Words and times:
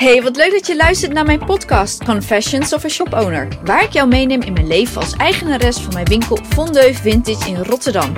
Hey, 0.00 0.22
wat 0.22 0.36
leuk 0.36 0.50
dat 0.50 0.66
je 0.66 0.76
luistert 0.76 1.12
naar 1.12 1.24
mijn 1.24 1.44
podcast 1.44 2.04
Confessions 2.04 2.72
of 2.72 2.84
a 2.84 2.88
Shop 2.88 3.14
Owner, 3.14 3.48
waar 3.64 3.82
ik 3.82 3.92
jou 3.92 4.08
meeneem 4.08 4.42
in 4.42 4.52
mijn 4.52 4.66
leven 4.66 5.00
als 5.00 5.12
eigenares 5.12 5.78
van 5.78 5.92
mijn 5.92 6.04
winkel 6.04 6.38
Fondeu 6.48 6.94
Vintage 6.94 7.48
in 7.48 7.56
Rotterdam. 7.56 8.12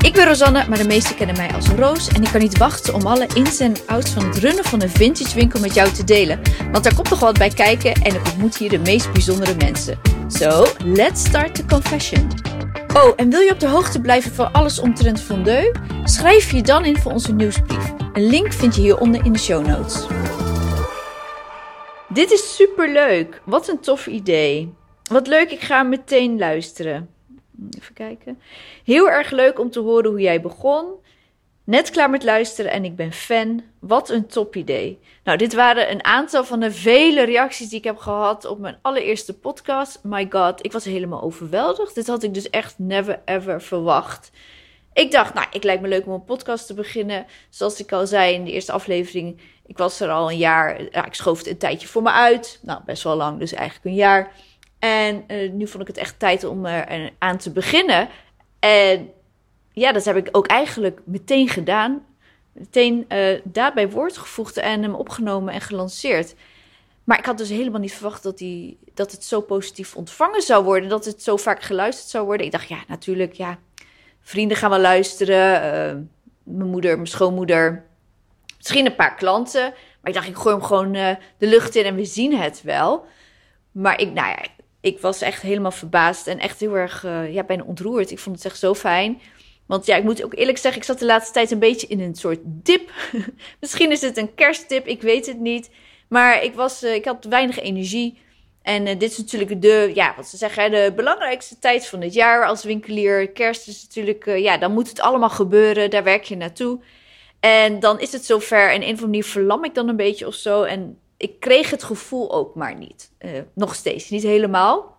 Ik 0.00 0.12
ben 0.12 0.26
Rosanne, 0.26 0.64
maar 0.68 0.78
de 0.78 0.86
meesten 0.86 1.16
kennen 1.16 1.36
mij 1.36 1.52
als 1.54 1.68
Roos 1.68 2.08
en 2.08 2.22
ik 2.22 2.28
kan 2.30 2.40
niet 2.40 2.58
wachten 2.58 2.94
om 2.94 3.06
alle 3.06 3.26
ins 3.34 3.60
en 3.60 3.74
outs 3.86 4.10
van 4.10 4.24
het 4.24 4.36
runnen 4.36 4.64
van 4.64 4.82
een 4.82 4.90
vintage 4.90 5.34
winkel 5.34 5.60
met 5.60 5.74
jou 5.74 5.90
te 5.90 6.04
delen, 6.04 6.40
want 6.72 6.84
daar 6.84 6.94
komt 6.94 7.10
nog 7.10 7.20
wat 7.20 7.38
bij 7.38 7.50
kijken 7.50 7.92
en 7.92 8.14
ik 8.14 8.26
ontmoet 8.26 8.56
hier 8.56 8.70
de 8.70 8.78
meest 8.78 9.12
bijzondere 9.12 9.54
mensen. 9.58 9.98
So, 10.28 10.66
let's 10.84 11.20
start 11.20 11.54
the 11.54 11.64
confession. 11.64 12.30
Oh, 12.94 13.12
en 13.16 13.30
wil 13.30 13.40
je 13.40 13.52
op 13.52 13.60
de 13.60 13.68
hoogte 13.68 14.00
blijven 14.00 14.34
van 14.34 14.52
alles 14.52 14.78
omtrent 14.78 15.20
Fondeu? 15.20 15.72
Schrijf 16.04 16.52
je 16.52 16.62
dan 16.62 16.84
in 16.84 16.98
voor 16.98 17.12
onze 17.12 17.32
nieuwsbrief. 17.32 17.92
Een 18.12 18.26
link 18.26 18.52
vind 18.52 18.74
je 18.74 18.80
hieronder 18.80 19.24
in 19.24 19.32
de 19.32 19.38
show 19.38 19.66
notes. 19.66 20.06
Dit 22.14 22.30
is 22.32 22.56
superleuk. 22.56 23.42
Wat 23.44 23.68
een 23.68 23.80
tof 23.80 24.06
idee. 24.06 24.74
Wat 25.10 25.26
leuk, 25.26 25.50
ik 25.50 25.60
ga 25.60 25.82
meteen 25.82 26.38
luisteren. 26.38 27.10
Even 27.80 27.94
kijken. 27.94 28.40
Heel 28.84 29.10
erg 29.10 29.30
leuk 29.30 29.58
om 29.58 29.70
te 29.70 29.80
horen 29.80 30.10
hoe 30.10 30.20
jij 30.20 30.40
begon. 30.40 30.86
Net 31.64 31.90
klaar 31.90 32.10
met 32.10 32.24
luisteren 32.24 32.70
en 32.70 32.84
ik 32.84 32.96
ben 32.96 33.12
fan. 33.12 33.62
Wat 33.80 34.10
een 34.10 34.26
top 34.26 34.56
idee. 34.56 34.98
Nou, 35.24 35.38
dit 35.38 35.54
waren 35.54 35.90
een 35.90 36.04
aantal 36.04 36.44
van 36.44 36.60
de 36.60 36.70
vele 36.70 37.24
reacties 37.24 37.68
die 37.68 37.78
ik 37.78 37.84
heb 37.84 37.96
gehad 37.96 38.44
op 38.44 38.58
mijn 38.58 38.78
allereerste 38.82 39.38
podcast. 39.38 40.00
My 40.02 40.26
god, 40.30 40.64
ik 40.64 40.72
was 40.72 40.84
helemaal 40.84 41.22
overweldigd. 41.22 41.94
Dit 41.94 42.06
had 42.06 42.22
ik 42.22 42.34
dus 42.34 42.50
echt 42.50 42.74
never 42.78 43.22
ever 43.24 43.62
verwacht. 43.62 44.30
Ik 44.92 45.10
dacht, 45.10 45.34
nou, 45.34 45.46
ik 45.50 45.62
lijkt 45.62 45.82
me 45.82 45.88
leuk 45.88 46.06
om 46.06 46.12
een 46.12 46.24
podcast 46.24 46.66
te 46.66 46.74
beginnen. 46.74 47.26
Zoals 47.50 47.80
ik 47.80 47.92
al 47.92 48.06
zei 48.06 48.34
in 48.34 48.44
de 48.44 48.52
eerste 48.52 48.72
aflevering, 48.72 49.40
ik 49.66 49.78
was 49.78 50.00
er 50.00 50.10
al 50.10 50.30
een 50.30 50.38
jaar. 50.38 50.82
Ja, 50.90 51.06
ik 51.06 51.14
schoof 51.14 51.38
het 51.38 51.46
een 51.46 51.58
tijdje 51.58 51.88
voor 51.88 52.02
me 52.02 52.10
uit. 52.10 52.58
Nou, 52.62 52.80
best 52.84 53.02
wel 53.02 53.16
lang, 53.16 53.38
dus 53.38 53.52
eigenlijk 53.52 53.84
een 53.84 53.94
jaar. 53.94 54.32
En 54.78 55.24
uh, 55.28 55.52
nu 55.52 55.66
vond 55.66 55.82
ik 55.82 55.88
het 55.88 55.96
echt 55.96 56.18
tijd 56.18 56.44
om 56.44 56.66
er 56.66 57.10
aan 57.18 57.38
te 57.38 57.50
beginnen. 57.50 58.08
En 58.58 59.10
ja, 59.72 59.92
dat 59.92 60.04
heb 60.04 60.16
ik 60.16 60.28
ook 60.32 60.46
eigenlijk 60.46 61.00
meteen 61.04 61.48
gedaan. 61.48 62.06
Meteen 62.52 63.04
uh, 63.08 63.40
daad 63.44 63.74
bij 63.74 63.90
woord 63.90 64.16
gevoegd 64.16 64.56
en 64.56 64.82
hem 64.82 64.94
opgenomen 64.94 65.54
en 65.54 65.60
gelanceerd. 65.60 66.34
Maar 67.04 67.18
ik 67.18 67.24
had 67.24 67.38
dus 67.38 67.48
helemaal 67.48 67.80
niet 67.80 67.94
verwacht 67.94 68.22
dat, 68.22 68.38
die, 68.38 68.78
dat 68.94 69.12
het 69.12 69.24
zo 69.24 69.40
positief 69.40 69.96
ontvangen 69.96 70.42
zou 70.42 70.64
worden. 70.64 70.88
Dat 70.88 71.04
het 71.04 71.22
zo 71.22 71.36
vaak 71.36 71.62
geluisterd 71.62 72.08
zou 72.08 72.24
worden. 72.24 72.46
Ik 72.46 72.52
dacht, 72.52 72.68
ja, 72.68 72.84
natuurlijk, 72.88 73.32
ja. 73.32 73.58
Vrienden 74.20 74.56
gaan 74.56 74.70
wel 74.70 74.78
luisteren. 74.78 75.54
Uh, 75.56 76.02
mijn 76.42 76.70
moeder, 76.70 76.94
mijn 76.94 77.06
schoonmoeder. 77.06 77.84
Misschien 78.64 78.86
een 78.86 78.94
paar 78.94 79.14
klanten. 79.14 79.62
Maar 79.62 80.10
ik 80.10 80.14
dacht, 80.14 80.28
ik 80.28 80.36
gooi 80.36 80.54
hem 80.54 80.64
gewoon 80.64 80.94
uh, 80.94 81.10
de 81.38 81.46
lucht 81.46 81.74
in 81.74 81.84
en 81.84 81.94
we 81.94 82.04
zien 82.04 82.36
het 82.36 82.62
wel. 82.62 83.04
Maar 83.72 84.00
ik, 84.00 84.12
nou 84.12 84.28
ja, 84.28 84.46
ik 84.80 85.00
was 85.00 85.20
echt 85.20 85.42
helemaal 85.42 85.70
verbaasd 85.70 86.26
en 86.26 86.38
echt 86.38 86.60
heel 86.60 86.76
erg 86.76 87.04
uh, 87.04 87.32
ja, 87.34 87.42
bijna 87.42 87.62
ontroerd. 87.62 88.10
Ik 88.10 88.18
vond 88.18 88.36
het 88.36 88.44
echt 88.44 88.58
zo 88.58 88.74
fijn. 88.74 89.20
Want 89.66 89.86
ja, 89.86 89.96
ik 89.96 90.04
moet 90.04 90.24
ook 90.24 90.34
eerlijk 90.34 90.58
zeggen, 90.58 90.80
ik 90.80 90.86
zat 90.86 90.98
de 90.98 91.04
laatste 91.04 91.32
tijd 91.32 91.50
een 91.50 91.58
beetje 91.58 91.86
in 91.86 92.00
een 92.00 92.14
soort 92.14 92.38
dip. 92.44 92.90
Misschien 93.60 93.90
is 93.90 94.00
het 94.00 94.16
een 94.16 94.34
kerstdip, 94.34 94.86
ik 94.86 95.02
weet 95.02 95.26
het 95.26 95.40
niet. 95.40 95.70
Maar 96.08 96.42
ik, 96.42 96.54
was, 96.54 96.82
uh, 96.82 96.94
ik 96.94 97.04
had 97.04 97.24
weinig 97.24 97.60
energie. 97.60 98.18
En 98.62 98.84
dit 98.84 99.10
is 99.10 99.18
natuurlijk 99.18 99.62
de, 99.62 99.90
ja, 99.94 100.14
wat 100.16 100.28
ze 100.28 100.36
zeggen, 100.36 100.70
de 100.70 100.92
belangrijkste 100.96 101.58
tijd 101.58 101.86
van 101.86 102.00
het 102.00 102.14
jaar 102.14 102.46
als 102.46 102.64
winkelier. 102.64 103.30
Kerst 103.30 103.68
is 103.68 103.82
natuurlijk, 103.82 104.24
ja, 104.24 104.58
dan 104.58 104.72
moet 104.72 104.88
het 104.88 105.00
allemaal 105.00 105.30
gebeuren. 105.30 105.90
Daar 105.90 106.04
werk 106.04 106.24
je 106.24 106.36
naartoe. 106.36 106.80
En 107.44 107.80
dan 107.80 108.00
is 108.00 108.12
het 108.12 108.24
zover. 108.24 108.72
En 108.72 108.82
een 108.82 108.94
of 108.94 109.02
andere 109.02 109.22
verlam 109.22 109.64
ik 109.64 109.74
dan 109.74 109.88
een 109.88 109.96
beetje 109.96 110.26
of 110.26 110.34
zo. 110.34 110.62
En 110.62 110.98
ik 111.16 111.40
kreeg 111.40 111.70
het 111.70 111.82
gevoel 111.82 112.32
ook 112.32 112.54
maar 112.54 112.76
niet. 112.76 113.12
Uh, 113.18 113.30
nog 113.54 113.74
steeds, 113.74 114.10
niet 114.10 114.22
helemaal. 114.22 114.96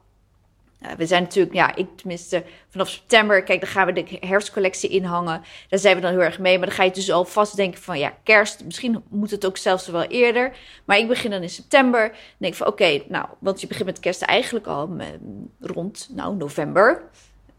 We 0.97 1.06
zijn 1.06 1.24
natuurlijk, 1.24 1.56
ja, 1.56 1.75
ik 1.75 1.88
tenminste 1.96 2.44
vanaf 2.69 2.90
september, 2.90 3.44
kijk, 3.44 3.59
dan 3.59 3.69
gaan 3.69 3.86
we 3.86 3.94
de 3.94 4.18
herfstcollectie 4.19 4.90
inhangen. 4.90 5.44
Daar 5.69 5.80
zijn 5.80 5.96
we 5.96 6.02
dan 6.02 6.12
heel 6.12 6.22
erg 6.22 6.40
mee. 6.40 6.58
Maar 6.58 6.68
dan 6.68 6.75
ga 6.75 6.84
je 6.84 6.92
dus 6.92 7.12
al 7.12 7.25
vast 7.25 7.56
denken 7.56 7.81
van, 7.81 8.00
ja, 8.00 8.14
kerst, 8.24 8.64
misschien 8.66 9.03
moet 9.09 9.31
het 9.31 9.46
ook 9.46 9.58
zelfs 9.58 9.88
wel 9.88 10.03
eerder. 10.03 10.58
Maar 10.86 10.98
ik 10.98 11.08
begin 11.08 11.31
dan 11.31 11.42
in 11.42 11.50
september. 11.50 12.09
Dan 12.09 12.18
denk 12.38 12.53
ik 12.53 12.59
van, 12.59 12.68
oké, 12.68 13.02
nou, 13.08 13.25
want 13.40 13.62
je 13.62 13.68
begint 13.68 13.86
met 13.86 14.00
kerst 14.00 14.22
eigenlijk 14.22 14.68
al 14.68 14.88
met, 14.88 15.18
rond, 15.59 16.09
nou, 16.12 16.36
november. 16.36 17.03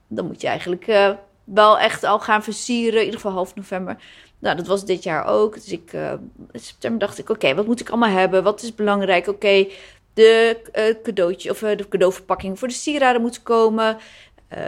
Dan 0.09 0.27
moet 0.27 0.41
je 0.41 0.47
eigenlijk 0.49 0.87
uh, 0.87 1.11
wel 1.47 1.79
echt 1.79 2.05
al 2.05 2.19
gaan 2.21 2.43
versieren, 2.43 2.99
in 2.99 3.05
ieder 3.05 3.21
geval 3.21 3.33
half 3.37 3.55
november. 3.55 3.97
Nou, 4.39 4.57
dat 4.57 4.67
was 4.67 4.85
dit 4.85 5.03
jaar 5.03 5.27
ook. 5.27 5.55
Dus 5.55 5.69
ik, 5.69 5.93
uh, 5.93 6.13
in 6.51 6.61
september 6.61 6.99
dacht 6.99 7.19
ik, 7.19 7.29
oké, 7.29 7.55
wat 7.55 7.67
moet 7.67 7.81
ik 7.81 7.89
allemaal 7.89 8.19
hebben? 8.19 8.43
Wat 8.43 8.63
is 8.63 8.75
belangrijk? 8.75 9.27
Oké, 9.27 9.67
de 10.15 10.61
uh, 10.75 11.03
cadeautje 11.03 11.51
of 11.51 11.63
uh, 11.63 11.77
de 11.77 11.89
cadeauverpakking 11.89 12.59
voor 12.59 12.69
de 12.69 12.75
sieraden 12.75 13.21
moet 13.21 13.43
komen. 13.43 13.97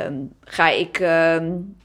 Um, 0.07 0.33
ga 0.45 0.69
ik 0.69 0.99
um, 1.01 1.77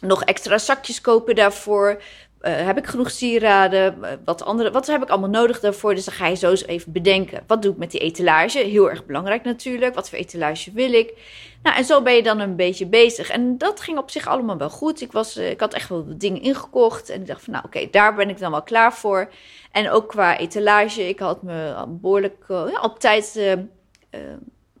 nog 0.00 0.24
extra 0.24 0.58
zakjes 0.58 1.00
kopen 1.00 1.34
daarvoor? 1.34 2.02
Uh, 2.42 2.56
heb 2.56 2.78
ik 2.78 2.86
genoeg 2.86 3.10
sieraden? 3.10 3.98
Wat, 4.24 4.44
andere, 4.44 4.70
wat 4.70 4.86
heb 4.86 5.02
ik 5.02 5.08
allemaal 5.08 5.28
nodig 5.28 5.60
daarvoor? 5.60 5.94
Dus 5.94 6.04
dan 6.04 6.14
ga 6.14 6.26
je 6.26 6.34
zo 6.34 6.50
eens 6.50 6.66
even 6.66 6.92
bedenken. 6.92 7.42
Wat 7.46 7.62
doe 7.62 7.72
ik 7.72 7.78
met 7.78 7.90
die 7.90 8.00
etalage? 8.00 8.58
Heel 8.58 8.90
erg 8.90 9.06
belangrijk 9.06 9.44
natuurlijk. 9.44 9.94
Wat 9.94 10.08
voor 10.08 10.18
etalage 10.18 10.72
wil 10.72 10.92
ik? 10.92 11.12
Nou, 11.62 11.76
en 11.76 11.84
zo 11.84 12.02
ben 12.02 12.14
je 12.14 12.22
dan 12.22 12.40
een 12.40 12.56
beetje 12.56 12.86
bezig. 12.86 13.30
En 13.30 13.58
dat 13.58 13.80
ging 13.80 13.98
op 13.98 14.10
zich 14.10 14.26
allemaal 14.26 14.56
wel 14.56 14.70
goed. 14.70 15.00
Ik, 15.00 15.12
was, 15.12 15.36
ik 15.36 15.60
had 15.60 15.74
echt 15.74 15.88
wel 15.88 16.04
dingen 16.08 16.42
ingekocht. 16.42 17.10
En 17.10 17.20
ik 17.20 17.26
dacht 17.26 17.44
van, 17.44 17.52
nou 17.52 17.64
oké, 17.64 17.88
daar 17.90 18.14
ben 18.14 18.28
ik 18.28 18.38
dan 18.38 18.50
wel 18.50 18.62
klaar 18.62 18.94
voor. 18.94 19.30
En 19.72 19.90
ook 19.90 20.08
qua 20.08 20.38
etalage. 20.38 21.08
Ik 21.08 21.18
had 21.18 21.42
me 21.42 21.84
behoorlijk 21.88 22.44
op 22.82 22.98
tijd 22.98 23.36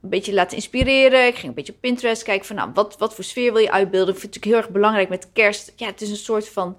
een 0.00 0.10
beetje 0.10 0.34
laten 0.34 0.56
inspireren. 0.56 1.26
Ik 1.26 1.34
ging 1.34 1.46
een 1.48 1.54
beetje 1.54 1.72
op 1.72 1.80
Pinterest 1.80 2.22
kijken 2.22 2.46
van, 2.46 2.56
nou, 2.56 2.70
wat, 2.74 2.96
wat 2.98 3.14
voor 3.14 3.24
sfeer 3.24 3.52
wil 3.52 3.62
je 3.62 3.70
uitbeelden? 3.70 4.14
Ik 4.14 4.20
vind 4.20 4.34
het 4.34 4.44
heel 4.44 4.56
erg 4.56 4.70
belangrijk 4.70 5.08
met 5.08 5.32
kerst. 5.32 5.72
Ja, 5.76 5.86
het 5.86 6.00
is 6.00 6.10
een 6.10 6.16
soort 6.16 6.48
van 6.48 6.76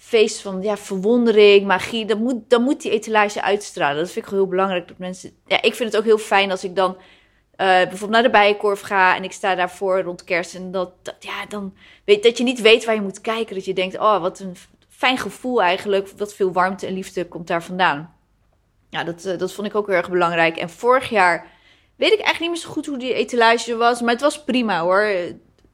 feest 0.00 0.40
van 0.40 0.62
ja, 0.62 0.76
verwondering, 0.76 1.66
magie. 1.66 2.04
Dan 2.06 2.22
moet, 2.22 2.50
dan 2.50 2.62
moet 2.62 2.82
die 2.82 2.90
etalage 2.90 3.42
uitstralen. 3.42 3.96
Dat 3.96 4.10
vind 4.10 4.24
ik 4.24 4.30
heel 4.30 4.46
belangrijk. 4.46 4.88
Dat 4.88 4.98
mensen, 4.98 5.32
ja, 5.46 5.62
ik 5.62 5.74
vind 5.74 5.92
het 5.92 6.00
ook 6.00 6.06
heel 6.06 6.18
fijn 6.18 6.50
als 6.50 6.64
ik 6.64 6.76
dan 6.76 6.90
uh, 6.90 7.66
bijvoorbeeld 7.66 8.10
naar 8.10 8.22
de 8.22 8.30
bijenkorf 8.30 8.80
ga 8.80 9.16
en 9.16 9.24
ik 9.24 9.32
sta 9.32 9.54
daarvoor 9.54 10.00
rond 10.00 10.24
kerst. 10.24 10.54
En 10.54 10.70
dat, 10.70 10.92
dat, 11.02 11.14
ja, 11.20 11.46
dan 11.46 11.74
weet 12.04 12.22
dat 12.22 12.38
je 12.38 12.44
niet 12.44 12.60
weet 12.60 12.84
waar 12.84 12.94
je 12.94 13.00
moet 13.00 13.20
kijken. 13.20 13.54
Dat 13.54 13.64
je 13.64 13.74
denkt, 13.74 13.98
oh, 13.98 14.20
wat 14.20 14.38
een 14.38 14.56
fijn 14.88 15.18
gevoel 15.18 15.62
eigenlijk. 15.62 16.08
Wat 16.16 16.34
veel 16.34 16.52
warmte 16.52 16.86
en 16.86 16.94
liefde 16.94 17.28
komt 17.28 17.46
daar 17.46 17.62
vandaan. 17.62 18.14
Ja, 18.90 19.04
dat, 19.04 19.24
uh, 19.26 19.38
dat 19.38 19.52
vond 19.52 19.66
ik 19.66 19.74
ook 19.74 19.86
heel 19.86 19.96
erg 19.96 20.10
belangrijk. 20.10 20.56
En 20.56 20.70
vorig 20.70 21.08
jaar 21.08 21.46
weet 21.96 22.12
ik 22.12 22.20
eigenlijk 22.20 22.40
niet 22.40 22.50
meer 22.50 22.60
zo 22.60 22.70
goed 22.70 22.86
hoe 22.86 22.98
die 22.98 23.14
etalage 23.14 23.76
was. 23.76 24.00
Maar 24.00 24.12
het 24.12 24.20
was 24.20 24.44
prima 24.44 24.80
hoor. 24.80 25.12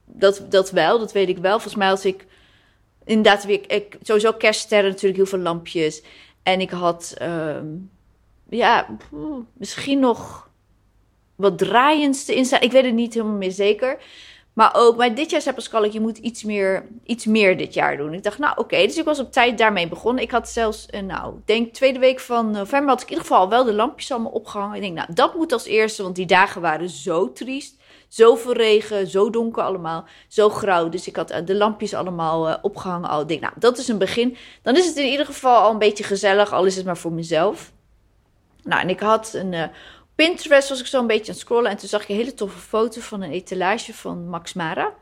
Dat, 0.05 0.47
dat 0.49 0.71
wel, 0.71 0.99
dat 0.99 1.13
weet 1.13 1.29
ik 1.29 1.39
wel. 1.39 1.53
Volgens 1.53 1.75
mij 1.75 1.89
had 1.89 2.05
ik 2.05 2.27
inderdaad 3.05 3.45
weer, 3.45 3.61
ik, 3.67 3.99
sowieso 4.03 4.33
kerststerren 4.33 4.91
natuurlijk, 4.91 5.17
heel 5.17 5.27
veel 5.27 5.39
lampjes. 5.39 6.03
En 6.43 6.61
ik 6.61 6.71
had, 6.71 7.15
um, 7.23 7.91
ja, 8.49 8.87
misschien 9.53 9.99
nog 9.99 10.51
wat 11.35 11.59
draaiendste 11.59 12.35
instaan. 12.35 12.61
Ik 12.61 12.73
weet 12.73 12.85
het 12.85 12.95
niet 12.95 13.15
helemaal 13.15 13.37
meer 13.37 13.53
zeker. 13.53 13.99
Maar 14.53 14.71
ook, 14.75 14.97
maar 14.97 15.15
dit 15.15 15.31
jaar 15.31 15.41
zei 15.41 15.55
Pascal, 15.55 15.85
je 15.85 16.01
moet 16.01 16.19
iets 16.19 16.43
meer, 16.43 16.89
iets 17.05 17.25
meer 17.25 17.57
dit 17.57 17.75
jaar 17.75 17.97
doen. 17.97 18.15
Ik 18.15 18.23
dacht, 18.23 18.39
nou 18.39 18.59
oké, 18.59 18.77
dus 18.77 18.97
ik 18.97 19.05
was 19.05 19.19
op 19.19 19.33
tijd 19.33 19.59
daarmee 19.59 19.89
begonnen. 19.89 20.23
Ik 20.23 20.31
had 20.31 20.49
zelfs, 20.49 20.87
uh, 20.91 21.01
nou, 21.01 21.35
denk 21.45 21.75
tweede 21.75 21.99
week 21.99 22.21
van 22.21 22.51
november 22.51 22.89
had 22.89 23.03
ik 23.03 23.09
in 23.09 23.13
ieder 23.13 23.27
geval 23.27 23.49
wel 23.49 23.65
de 23.65 23.73
lampjes 23.73 24.13
allemaal 24.13 24.33
opgehangen. 24.33 24.75
Ik 24.77 24.83
denk, 24.83 24.95
nou, 24.95 25.15
dat 25.15 25.35
moet 25.35 25.53
als 25.53 25.65
eerste, 25.67 26.03
want 26.03 26.17
die 26.17 26.27
dagen 26.27 26.61
waren 26.61 26.89
zo 26.89 27.33
triest. 27.33 27.77
Zoveel 28.15 28.53
regen, 28.53 29.07
zo 29.07 29.31
donker 29.31 29.63
allemaal, 29.63 30.05
zo 30.29 30.49
grauw. 30.49 30.89
Dus 30.89 31.07
ik 31.07 31.17
had 31.17 31.43
de 31.45 31.55
lampjes 31.55 31.95
allemaal 31.95 32.49
uh, 32.49 32.55
opgehangen 32.63 33.09
al. 33.09 33.27
Denk, 33.27 33.41
nou, 33.41 33.53
dat 33.59 33.79
is 33.79 33.89
een 33.89 33.99
begin. 33.99 34.37
Dan 34.63 34.77
is 34.77 34.87
het 34.87 34.97
in 34.97 35.11
ieder 35.11 35.27
geval 35.27 35.57
al 35.57 35.71
een 35.71 35.79
beetje 35.79 36.05
gezellig, 36.05 36.53
al 36.53 36.65
is 36.65 36.77
het 36.77 36.85
maar 36.85 36.97
voor 36.97 37.13
mezelf. 37.13 37.73
Nou, 38.63 38.83
en 38.83 38.89
ik 38.89 39.01
had 39.01 39.33
een 39.33 39.53
uh, 39.53 39.65
Pinterest, 40.15 40.69
was 40.69 40.81
ik 40.81 40.87
zo 40.87 41.01
een 41.01 41.07
beetje 41.07 41.27
aan 41.27 41.33
het 41.33 41.39
scrollen. 41.39 41.71
En 41.71 41.77
toen 41.77 41.89
zag 41.89 42.03
ik 42.03 42.09
een 42.09 42.17
hele 42.17 42.35
toffe 42.35 42.59
foto 42.59 43.01
van 43.01 43.23
een 43.23 43.31
etalage 43.31 43.95
van 43.95 44.29
Max 44.29 44.53
Mara. 44.53 44.95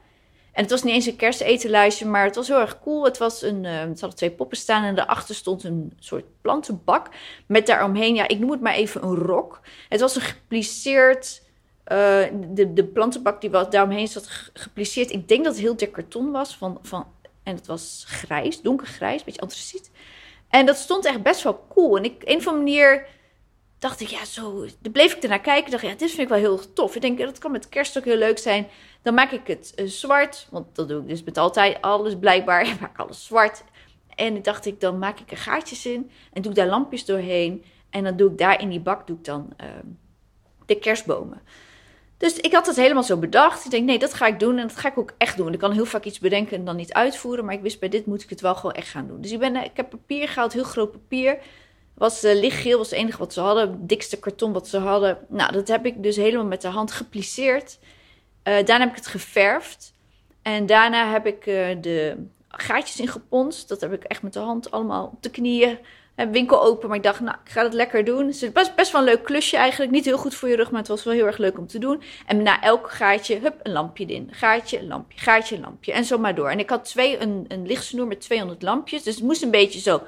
En 0.52 0.62
het 0.62 0.70
was 0.70 0.82
niet 0.82 0.94
eens 0.94 1.06
een 1.06 1.16
kerstetalage, 1.16 2.06
maar 2.06 2.24
het 2.24 2.36
was 2.36 2.48
heel 2.48 2.60
erg 2.60 2.80
cool. 2.80 3.04
Het 3.04 3.18
was 3.18 3.42
een, 3.42 3.64
het 3.64 4.00
hadden 4.00 4.18
twee 4.18 4.30
poppen 4.30 4.56
staan 4.56 4.84
en 4.84 4.94
daarachter 4.94 5.34
stond 5.34 5.64
een 5.64 5.92
soort 5.98 6.24
plantenbak. 6.40 7.08
Met 7.46 7.66
daaromheen, 7.66 8.14
ja, 8.14 8.28
ik 8.28 8.38
noem 8.38 8.50
het 8.50 8.60
maar 8.60 8.74
even 8.74 9.02
een 9.02 9.14
rok. 9.14 9.60
Het 9.88 10.00
was 10.00 10.16
een 10.16 10.22
gepliceerd 10.22 11.41
uh, 11.92 12.24
de, 12.54 12.72
de 12.72 12.84
plantenbak 12.84 13.40
die 13.40 13.50
was 13.50 13.70
daaromheen 13.70 14.08
zat 14.08 14.50
gepliceerd. 14.52 15.10
Ik 15.10 15.28
denk 15.28 15.44
dat 15.44 15.52
het 15.52 15.62
heel 15.62 15.76
dik 15.76 15.92
karton 15.92 16.30
was. 16.30 16.56
Van, 16.56 16.78
van, 16.82 17.06
en 17.42 17.56
het 17.56 17.66
was 17.66 18.04
grijs, 18.06 18.60
donkergrijs, 18.60 19.18
een 19.18 19.24
beetje 19.24 19.40
antraciet. 19.40 19.90
En 20.48 20.66
dat 20.66 20.76
stond 20.76 21.04
echt 21.04 21.22
best 21.22 21.42
wel 21.42 21.66
cool. 21.68 21.96
En 21.96 22.04
ik, 22.04 22.22
een 22.24 22.36
andere 22.36 22.56
manier 22.56 23.06
dacht 23.78 24.00
ik, 24.00 24.08
ja, 24.08 24.24
zo. 24.24 24.66
Dan 24.80 24.92
bleef 24.92 25.14
ik 25.14 25.22
ernaar 25.22 25.40
kijken. 25.40 25.70
dacht, 25.70 25.82
ja, 25.82 25.94
dit 25.94 26.08
vind 26.10 26.22
ik 26.22 26.28
wel 26.28 26.38
heel 26.38 26.72
tof. 26.72 26.94
Ik 26.94 27.00
denk, 27.00 27.18
dat 27.18 27.38
kan 27.38 27.52
met 27.52 27.68
kerst 27.68 27.98
ook 27.98 28.04
heel 28.04 28.16
leuk 28.16 28.38
zijn. 28.38 28.66
Dan 29.02 29.14
maak 29.14 29.30
ik 29.30 29.46
het 29.46 29.72
uh, 29.76 29.88
zwart. 29.88 30.46
Want 30.50 30.74
dat 30.74 30.88
doe 30.88 31.00
ik 31.00 31.08
dus 31.08 31.22
met 31.22 31.38
altijd 31.38 31.80
alles 31.80 32.18
blijkbaar. 32.18 32.66
Ik 32.68 32.80
maak 32.80 32.98
alles 32.98 33.24
zwart. 33.24 33.64
En 34.14 34.42
dacht 34.42 34.66
ik, 34.66 34.80
dan 34.80 34.98
maak 34.98 35.20
ik 35.20 35.30
er 35.30 35.36
gaatjes 35.36 35.86
in. 35.86 36.10
En 36.32 36.42
doe 36.42 36.52
daar 36.52 36.66
lampjes 36.66 37.04
doorheen. 37.04 37.64
En 37.90 38.04
dan 38.04 38.16
doe 38.16 38.30
ik 38.30 38.38
daar 38.38 38.60
in 38.60 38.68
die 38.68 38.80
bak 38.80 39.06
doe 39.06 39.16
ik 39.16 39.24
dan 39.24 39.52
ehm, 39.56 39.86
de 40.66 40.78
kerstbomen. 40.78 41.42
Dus 42.22 42.36
ik 42.36 42.52
had 42.52 42.66
het 42.66 42.76
helemaal 42.76 43.02
zo 43.02 43.16
bedacht. 43.16 43.64
Ik 43.64 43.70
denk, 43.70 43.84
nee, 43.84 43.98
dat 43.98 44.14
ga 44.14 44.26
ik 44.26 44.40
doen. 44.40 44.58
En 44.58 44.66
dat 44.66 44.76
ga 44.76 44.88
ik 44.88 44.98
ook 44.98 45.12
echt 45.18 45.36
doen. 45.36 45.52
Ik 45.52 45.58
kan 45.58 45.72
heel 45.72 45.84
vaak 45.84 46.04
iets 46.04 46.18
bedenken 46.18 46.56
en 46.56 46.64
dan 46.64 46.76
niet 46.76 46.92
uitvoeren. 46.92 47.44
Maar 47.44 47.54
ik 47.54 47.60
wist, 47.60 47.80
bij 47.80 47.88
dit 47.88 48.06
moet 48.06 48.22
ik 48.22 48.30
het 48.30 48.40
wel 48.40 48.54
gewoon 48.54 48.72
echt 48.72 48.88
gaan 48.88 49.06
doen. 49.06 49.20
Dus 49.20 49.30
ik, 49.32 49.38
ben, 49.38 49.56
ik 49.56 49.70
heb 49.76 49.90
papier 49.90 50.28
gehaald, 50.28 50.52
heel 50.52 50.62
groot 50.62 50.92
papier. 50.92 51.38
Was 51.94 52.24
uh, 52.24 52.34
lichtgeel, 52.34 52.78
was 52.78 52.90
het 52.90 52.98
enige 52.98 53.18
wat 53.18 53.32
ze 53.32 53.40
hadden. 53.40 53.86
Dikste 53.86 54.18
karton 54.18 54.52
wat 54.52 54.68
ze 54.68 54.78
hadden. 54.78 55.18
Nou, 55.28 55.52
dat 55.52 55.68
heb 55.68 55.86
ik 55.86 56.02
dus 56.02 56.16
helemaal 56.16 56.46
met 56.46 56.60
de 56.60 56.68
hand 56.68 56.92
geplisseerd. 56.92 57.78
Uh, 57.82 58.54
daarna 58.54 58.78
heb 58.78 58.90
ik 58.90 58.96
het 58.96 59.06
geverfd. 59.06 59.94
En 60.42 60.66
daarna 60.66 61.10
heb 61.10 61.26
ik 61.26 61.44
de 61.82 62.26
gaatjes 62.48 63.00
in 63.00 63.08
geponst. 63.08 63.68
Dat 63.68 63.80
heb 63.80 63.92
ik 63.92 64.04
echt 64.04 64.22
met 64.22 64.32
de 64.32 64.38
hand 64.38 64.70
allemaal 64.70 65.06
op 65.06 65.22
de 65.22 65.30
knieën 65.30 65.78
winkel 66.14 66.62
open, 66.62 66.88
maar 66.88 66.96
ik 66.96 67.02
dacht, 67.02 67.20
nou, 67.20 67.36
ik 67.44 67.50
ga 67.50 67.62
het 67.62 67.72
lekker 67.72 68.04
doen. 68.04 68.26
Het 68.26 68.42
is 68.42 68.52
best, 68.52 68.74
best 68.74 68.92
wel 68.92 69.00
een 69.00 69.06
leuk 69.06 69.24
klusje 69.24 69.56
eigenlijk. 69.56 69.90
Niet 69.90 70.04
heel 70.04 70.18
goed 70.18 70.34
voor 70.34 70.48
je 70.48 70.56
rug, 70.56 70.70
maar 70.70 70.80
het 70.80 70.88
was 70.88 71.04
wel 71.04 71.14
heel 71.14 71.26
erg 71.26 71.38
leuk 71.38 71.58
om 71.58 71.66
te 71.66 71.78
doen. 71.78 72.02
En 72.26 72.42
na 72.42 72.62
elk 72.62 72.90
gaatje, 72.90 73.38
hup, 73.38 73.54
een 73.62 73.72
lampje 73.72 74.06
erin. 74.06 74.28
Gaatje, 74.30 74.86
lampje, 74.86 75.18
gaatje, 75.18 75.60
lampje. 75.60 75.92
En 75.92 76.04
zo 76.04 76.18
maar 76.18 76.34
door. 76.34 76.48
En 76.48 76.58
ik 76.58 76.70
had 76.70 76.84
twee, 76.84 77.20
een, 77.20 77.44
een 77.48 77.66
lichtsnoer 77.66 78.06
met 78.06 78.20
200 78.20 78.62
lampjes. 78.62 79.02
Dus 79.02 79.14
het 79.14 79.24
moest 79.24 79.42
een 79.42 79.50
beetje 79.50 79.80
zo 79.80 80.02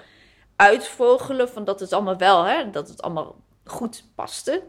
uitvogelen, 0.57 1.49
van 1.49 1.65
dat 1.65 1.81
het 1.81 1.93
allemaal 1.93 2.17
wel, 2.17 2.45
hè, 2.45 2.71
dat 2.71 2.89
het 2.89 3.03
allemaal 3.03 3.37
goed 3.65 4.05
paste. 4.15 4.63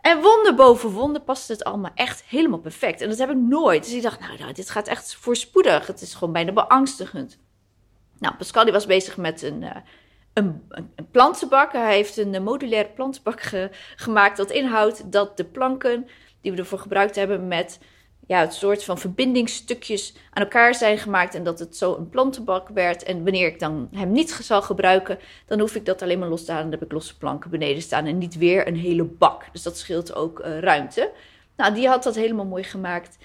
En 0.00 0.20
wonder 0.20 0.54
boven 0.54 0.90
wonder 0.90 1.22
paste 1.22 1.52
het 1.52 1.64
allemaal 1.64 1.90
echt 1.94 2.22
helemaal 2.26 2.58
perfect. 2.58 3.00
En 3.00 3.08
dat 3.08 3.18
heb 3.18 3.30
ik 3.30 3.36
nooit. 3.36 3.84
Dus 3.84 3.92
ik 3.92 4.02
dacht, 4.02 4.20
nou, 4.20 4.38
nou 4.38 4.52
dit 4.52 4.70
gaat 4.70 4.88
echt 4.88 5.14
voorspoedig. 5.14 5.86
Het 5.86 6.00
is 6.00 6.14
gewoon 6.14 6.32
bijna 6.32 6.52
beangstigend. 6.52 7.38
Nou, 8.18 8.34
Pascal 8.34 8.64
die 8.64 8.72
was 8.72 8.86
bezig 8.86 9.16
met 9.16 9.42
een... 9.42 9.62
Uh, 9.62 9.76
een, 10.44 10.62
plantenbak. 11.10 11.72
Hij 11.72 11.94
heeft 11.94 12.16
een 12.16 12.42
modulaire 12.42 12.88
plantenbak 12.88 13.68
gemaakt 13.96 14.36
dat 14.36 14.50
inhoudt 14.50 15.12
dat 15.12 15.36
de 15.36 15.44
planken 15.44 16.06
die 16.40 16.52
we 16.52 16.58
ervoor 16.58 16.78
gebruikt 16.78 17.16
hebben 17.16 17.48
met 17.48 17.78
ja, 18.30 18.40
het 18.40 18.54
soort 18.54 18.84
van 18.84 18.98
verbindingsstukjes 18.98 20.14
aan 20.30 20.42
elkaar 20.42 20.74
zijn 20.74 20.98
gemaakt 20.98 21.34
en 21.34 21.44
dat 21.44 21.58
het 21.58 21.76
zo 21.76 21.96
een 21.96 22.08
plantenbak 22.08 22.68
werd. 22.68 23.02
En 23.02 23.24
wanneer 23.24 23.46
ik 23.46 23.58
dan 23.58 23.88
hem 23.92 24.12
niet 24.12 24.30
zal 24.30 24.62
gebruiken, 24.62 25.18
dan 25.46 25.60
hoef 25.60 25.74
ik 25.74 25.84
dat 25.84 26.02
alleen 26.02 26.18
maar 26.18 26.28
los 26.28 26.44
te 26.44 26.52
halen. 26.52 26.70
Dan 26.70 26.78
heb 26.78 26.88
ik 26.88 26.94
losse 26.94 27.18
planken 27.18 27.50
beneden 27.50 27.82
staan 27.82 28.06
en 28.06 28.18
niet 28.18 28.36
weer 28.36 28.66
een 28.66 28.76
hele 28.76 29.04
bak. 29.04 29.44
Dus 29.52 29.62
dat 29.62 29.78
scheelt 29.78 30.14
ook 30.14 30.40
uh, 30.40 30.58
ruimte. 30.58 31.12
Nou, 31.56 31.74
die 31.74 31.88
had 31.88 32.02
dat 32.02 32.14
helemaal 32.14 32.44
mooi 32.44 32.62
gemaakt. 32.62 33.18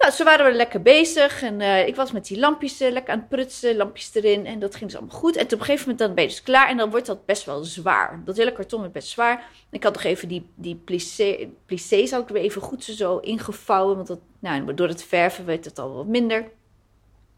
Nou, 0.00 0.12
zo 0.12 0.24
waren 0.24 0.46
we 0.46 0.52
lekker 0.52 0.82
bezig 0.82 1.42
en 1.42 1.60
uh, 1.60 1.86
ik 1.86 1.96
was 1.96 2.12
met 2.12 2.26
die 2.26 2.38
lampjes 2.38 2.82
uh, 2.82 2.90
lekker 2.90 3.12
aan 3.12 3.18
het 3.18 3.28
prutsen, 3.28 3.76
lampjes 3.76 4.14
erin 4.14 4.46
en 4.46 4.58
dat 4.58 4.74
ging 4.74 4.90
dus 4.90 4.98
allemaal 4.98 5.18
goed. 5.18 5.36
En 5.36 5.44
op 5.44 5.52
een 5.52 5.58
gegeven 5.58 5.80
moment 5.80 5.98
dan 5.98 6.14
ben 6.14 6.24
je 6.24 6.30
dus 6.30 6.42
klaar 6.42 6.68
en 6.68 6.76
dan 6.76 6.90
wordt 6.90 7.06
dat 7.06 7.26
best 7.26 7.44
wel 7.44 7.64
zwaar. 7.64 8.22
Dat 8.24 8.36
hele 8.36 8.52
karton 8.52 8.80
werd 8.80 8.92
best 8.92 9.08
zwaar. 9.08 9.50
Ik 9.70 9.82
had 9.82 9.92
nog 9.92 10.02
even 10.02 10.28
die, 10.28 10.50
die 10.54 10.74
plissé, 10.74 11.48
plissés 11.66 12.10
had 12.10 12.22
ik 12.22 12.28
weer 12.28 12.42
even 12.42 12.62
goed 12.62 12.84
zo 12.84 13.18
ingevouwen, 13.18 13.96
want 13.96 14.08
dat, 14.08 14.18
nou, 14.38 14.74
door 14.74 14.88
het 14.88 15.04
verven 15.04 15.44
werd 15.44 15.64
het 15.64 15.78
al 15.78 15.94
wat 15.94 16.06
minder. 16.06 16.50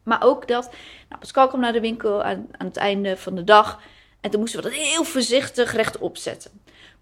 Maar 0.03 0.23
ook 0.23 0.49
dat, 0.49 0.71
nou, 1.09 1.21
Pascal 1.21 1.49
kwam 1.49 1.61
naar 1.61 1.73
de 1.73 1.81
winkel 1.81 2.23
aan, 2.23 2.49
aan 2.57 2.67
het 2.67 2.77
einde 2.77 3.17
van 3.17 3.35
de 3.35 3.45
dag 3.45 3.81
en 4.21 4.31
toen 4.31 4.41
moesten 4.41 4.63
we 4.63 4.69
dat 4.69 4.79
heel 4.79 5.05
voorzichtig 5.05 5.73
rechtop 5.73 6.17
zetten. 6.17 6.51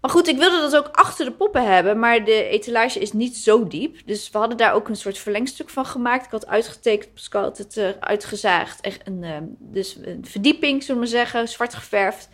Maar 0.01 0.11
goed, 0.11 0.27
ik 0.27 0.37
wilde 0.37 0.59
dat 0.59 0.75
ook 0.75 0.89
achter 0.91 1.25
de 1.25 1.31
poppen 1.31 1.73
hebben, 1.73 1.99
maar 1.99 2.25
de 2.25 2.47
etalage 2.47 2.99
is 2.99 3.11
niet 3.11 3.37
zo 3.37 3.67
diep. 3.67 3.97
Dus 4.05 4.29
we 4.29 4.37
hadden 4.37 4.57
daar 4.57 4.73
ook 4.73 4.89
een 4.89 4.95
soort 4.95 5.17
verlengstuk 5.17 5.69
van 5.69 5.85
gemaakt. 5.85 6.25
Ik 6.25 6.31
had 6.31 6.47
uitgetekend, 6.47 7.13
Pascal 7.13 7.41
had 7.41 7.57
het 7.57 7.77
uh, 7.77 7.89
uitgezaagd. 7.99 8.81
Echt 8.81 9.07
een, 9.07 9.23
uh, 9.23 9.37
dus 9.59 9.97
een 10.01 10.25
verdieping, 10.25 10.83
zullen 10.83 11.01
we 11.01 11.07
maar 11.07 11.17
zeggen, 11.19 11.47
zwart 11.47 11.73
geverfd. 11.73 12.29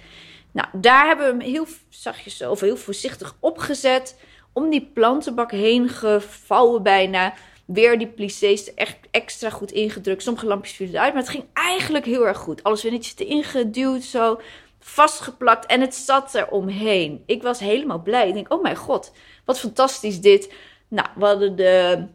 Nou, 0.51 0.67
daar 0.73 1.07
hebben 1.07 1.25
we 1.25 1.31
hem 1.31 1.53
heel 1.53 1.67
zachtjes 1.89 2.41
of 2.41 2.59
heel 2.59 2.77
voorzichtig 2.77 3.35
opgezet. 3.39 4.19
Om 4.53 4.69
die 4.69 4.91
plantenbak 4.93 5.51
heen 5.51 5.89
gevouwen 5.89 6.83
bijna. 6.83 7.33
Weer 7.65 7.97
die 7.97 8.07
plissés 8.07 8.73
echt 8.73 8.97
extra 9.11 9.49
goed 9.49 9.71
ingedrukt. 9.71 10.23
Sommige 10.23 10.45
lampjes 10.45 10.75
vielen 10.75 10.95
eruit, 10.95 11.13
maar 11.13 11.21
het 11.21 11.31
ging 11.31 11.45
eigenlijk 11.53 12.05
heel 12.05 12.27
erg 12.27 12.37
goed. 12.37 12.63
Alles 12.63 12.83
weer 12.83 12.91
netjes 12.91 13.17
erin 13.17 13.43
geduwd 13.43 14.03
zo 14.03 14.39
vastgeplakt 14.79 15.65
en 15.65 15.81
het 15.81 15.95
zat 15.95 16.35
er 16.35 16.47
omheen. 16.47 17.24
Ik 17.25 17.41
was 17.41 17.59
helemaal 17.59 18.01
blij. 18.01 18.27
Ik 18.27 18.33
denk, 18.33 18.53
oh 18.53 18.62
mijn 18.62 18.75
god, 18.75 19.12
wat 19.45 19.59
fantastisch 19.59 20.21
dit. 20.21 20.53
Nou, 20.88 21.07
we 21.15 21.25
hadden 21.25 21.56
de 21.56 22.06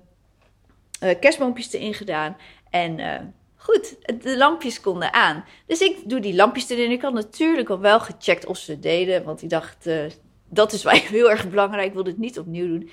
uh, 1.02 1.18
kerstboompjes 1.20 1.72
erin 1.72 1.94
gedaan 1.94 2.36
en 2.70 2.98
uh, 2.98 3.20
goed, 3.56 3.96
de 4.22 4.36
lampjes 4.36 4.80
konden 4.80 5.12
aan. 5.12 5.44
Dus 5.66 5.80
ik 5.80 6.08
doe 6.08 6.20
die 6.20 6.34
lampjes 6.34 6.68
erin. 6.68 6.90
Ik 6.90 7.02
had 7.02 7.12
natuurlijk 7.12 7.68
al 7.68 7.80
wel 7.80 8.00
gecheckt 8.00 8.46
of 8.46 8.56
ze 8.56 8.78
deden, 8.78 9.24
want 9.24 9.42
ik 9.42 9.50
dacht, 9.50 9.86
uh, 9.86 10.04
dat 10.48 10.72
is 10.72 10.82
wel 10.82 10.92
heel 11.16 11.30
erg 11.30 11.50
belangrijk. 11.50 11.86
Ik 11.86 11.94
wilde 11.94 12.10
het 12.10 12.18
niet 12.18 12.38
opnieuw 12.38 12.66
doen. 12.66 12.90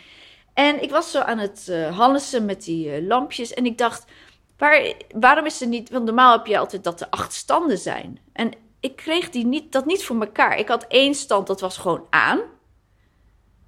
En 0.54 0.82
ik 0.82 0.90
was 0.90 1.12
zo 1.12 1.20
aan 1.20 1.38
het 1.38 1.68
uh, 1.70 2.42
met 2.42 2.64
die 2.64 3.04
lampjes 3.04 3.54
en 3.54 3.66
ik 3.66 3.78
dacht, 3.78 4.06
waar, 4.58 4.94
waarom 5.16 5.46
is 5.46 5.62
er 5.62 5.68
niet, 5.68 5.90
want 5.90 6.06
normaal 6.06 6.38
heb 6.38 6.46
je 6.46 6.58
altijd 6.58 6.84
dat 6.84 7.02
er 7.02 7.08
acht 7.10 7.34
standen 7.34 7.78
zijn. 7.78 8.20
En 8.34 8.52
ik 8.80 8.96
kreeg 8.96 9.30
die 9.30 9.46
niet, 9.46 9.72
dat 9.72 9.86
niet 9.86 10.06
voor 10.06 10.20
elkaar. 10.20 10.58
Ik 10.58 10.68
had 10.68 10.86
één 10.88 11.16
stand, 11.16 11.48
dat 11.48 11.62
was 11.62 11.78
gewoon 11.78 12.06
aan. 12.10 12.40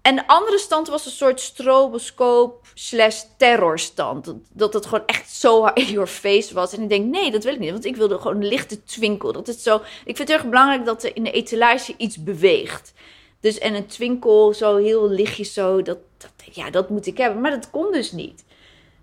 En 0.02 0.16
de 0.16 0.28
andere 0.28 0.58
stand 0.58 0.88
was 0.88 1.06
een 1.06 1.12
soort 1.12 1.40
stroboscoop 1.40 2.68
slash 2.74 3.24
terrorstand. 3.38 4.25
Dat, 4.25 4.36
dat 4.50 4.74
het 4.74 4.86
gewoon 4.86 5.06
echt 5.06 5.30
zo 5.31 5.66
in 5.66 5.86
your 5.86 6.08
face 6.08 6.54
was. 6.54 6.74
En 6.74 6.81
ik 6.81 6.90
denk, 6.90 7.06
nee, 7.06 7.31
dat 7.31 7.44
wil 7.44 7.54
ik 7.54 7.60
niet. 7.60 7.72
Want 7.72 7.86
ik 7.86 7.96
wilde 7.96 8.18
gewoon 8.18 8.36
een 8.36 8.48
lichte 8.48 8.84
twinkel. 8.84 9.31
Dat 9.31 9.48
het 9.48 9.60
zo, 9.60 9.75
ik 9.75 9.81
vind 10.04 10.18
het 10.18 10.28
heel 10.28 10.38
erg 10.38 10.50
belangrijk 10.50 10.86
dat 10.86 11.04
er 11.04 11.16
in 11.16 11.24
de 11.24 11.31
etalage 11.31 11.94
iets 11.98 12.24
beweegt. 12.24 12.94
Dus 13.40 13.58
en 13.58 13.74
een 13.74 13.88
twinkel, 13.88 14.54
zo 14.54 14.75
heel 14.75 15.10
lichtjes 15.10 15.54
zo. 15.54 15.81
Dat, 15.81 15.98
dat, 16.18 16.31
ja, 16.52 16.69
dat 16.69 16.90
moet 16.90 17.06
ik 17.06 17.18
hebben. 17.18 17.42
Maar 17.42 17.52
dat 17.52 17.69
kon 17.69 17.92
dus 17.92 18.12
niet. 18.12 18.44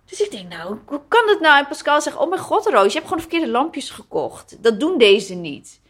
Dus 0.04 0.20
ik 0.20 0.30
denk, 0.30 0.48
nou, 0.48 0.76
hoe 0.86 1.00
kan 1.08 1.28
het 1.28 1.40
nou? 1.40 1.58
En 1.58 1.66
Pascal 1.66 2.00
zegt, 2.00 2.16
oh 2.16 2.28
mijn 2.28 2.40
god 2.40 2.66
Roos, 2.66 2.92
je 2.92 2.98
hebt 2.98 3.04
gewoon 3.08 3.22
de 3.22 3.28
verkeerde 3.28 3.48
lampjes 3.48 3.90
gekocht. 3.90 4.56
Dat 4.60 4.80
doen 4.80 4.98
deze 4.98 5.34
niet. 5.34 5.80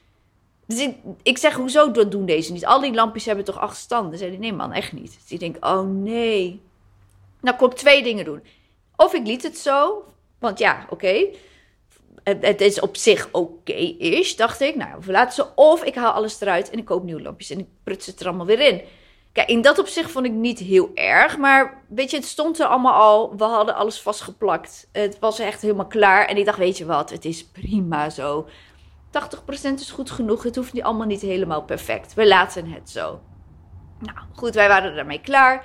Dus 0.69 0.89
ik, 1.23 1.39
zeg, 1.39 1.55
hoezo 1.55 1.91
doen 2.09 2.27
deze 2.27 2.53
niet? 2.53 2.67
Al 2.67 2.81
die 2.81 2.95
lampjes 2.95 3.25
hebben 3.25 3.45
toch 3.45 3.59
acht 3.59 3.77
standen? 3.77 4.19
Zei 4.19 4.31
hij, 4.31 4.39
nee 4.39 4.53
man, 4.53 4.73
echt 4.73 4.93
niet. 4.93 5.19
Dus 5.23 5.33
ik 5.33 5.41
denk, 5.41 5.65
oh 5.65 5.89
nee. 5.89 6.61
Nou 7.41 7.57
kon 7.57 7.71
ik 7.71 7.77
twee 7.77 8.03
dingen 8.03 8.25
doen. 8.25 8.43
Of 8.97 9.15
ik 9.15 9.27
liet 9.27 9.43
het 9.43 9.59
zo, 9.59 10.05
want 10.39 10.59
ja, 10.59 10.87
oké. 10.91 11.27
Het, 12.23 12.47
het, 12.47 12.61
is 12.61 12.81
op 12.81 12.97
zich 12.97 13.29
oké-ish, 13.33 14.35
dacht 14.35 14.61
ik. 14.61 14.77
Nou, 14.77 15.01
we 15.01 15.13
laten 15.13 15.35
ze. 15.35 15.47
Of 15.55 15.85
ik 15.85 15.95
haal 15.95 16.13
alles 16.13 16.41
eruit 16.41 16.71
en 16.71 16.79
ik 16.79 16.85
koop 16.85 17.03
nieuwe 17.03 17.23
lampjes 17.23 17.51
en 17.51 17.59
ik 17.59 17.67
pruts 17.85 18.07
het 18.07 18.21
er 18.21 18.27
allemaal 18.27 18.47
weer 18.47 18.61
in. 18.61 18.83
Kijk, 19.33 19.49
in 19.49 19.63
dat 19.63 19.79
opzicht 19.79 20.11
vond 20.11 20.27
ik 20.27 20.33
niet 20.33 20.59
heel 20.59 20.91
erg. 20.95 21.39
Maar 21.39 21.83
weet 21.89 22.11
je, 22.11 22.17
het 22.17 22.27
stond 22.27 22.59
er 22.61 22.67
allemaal 22.67 22.95
al. 22.95 23.37
We 23.37 23.45
hadden 23.45 23.75
alles 23.75 24.01
vastgeplakt. 24.01 24.89
Het 24.93 25.19
was 25.19 25.39
echt 25.39 25.63
helemaal 25.63 25.87
klaar. 25.87 26.27
En 26.27 26.37
ik 26.37 26.45
dacht, 26.45 26.59
weet 26.59 26.79
je 26.79 26.87
wat, 26.87 27.11
het 27.11 27.25
is 27.25 27.45
prima 27.45 28.11
zo. 28.11 28.49
80% 29.71 29.75
is 29.75 29.91
goed 29.91 30.11
genoeg. 30.11 30.43
Het 30.43 30.57
hoeft 30.57 30.73
niet 30.73 30.83
allemaal 30.83 31.07
niet 31.07 31.21
helemaal 31.21 31.63
perfect. 31.63 32.15
We 32.15 32.27
laten 32.27 32.71
het 32.71 32.91
zo. 32.91 33.21
Nou, 34.01 34.19
goed, 34.35 34.55
wij 34.55 34.69
waren 34.69 34.95
daarmee 34.95 35.21
klaar. 35.21 35.65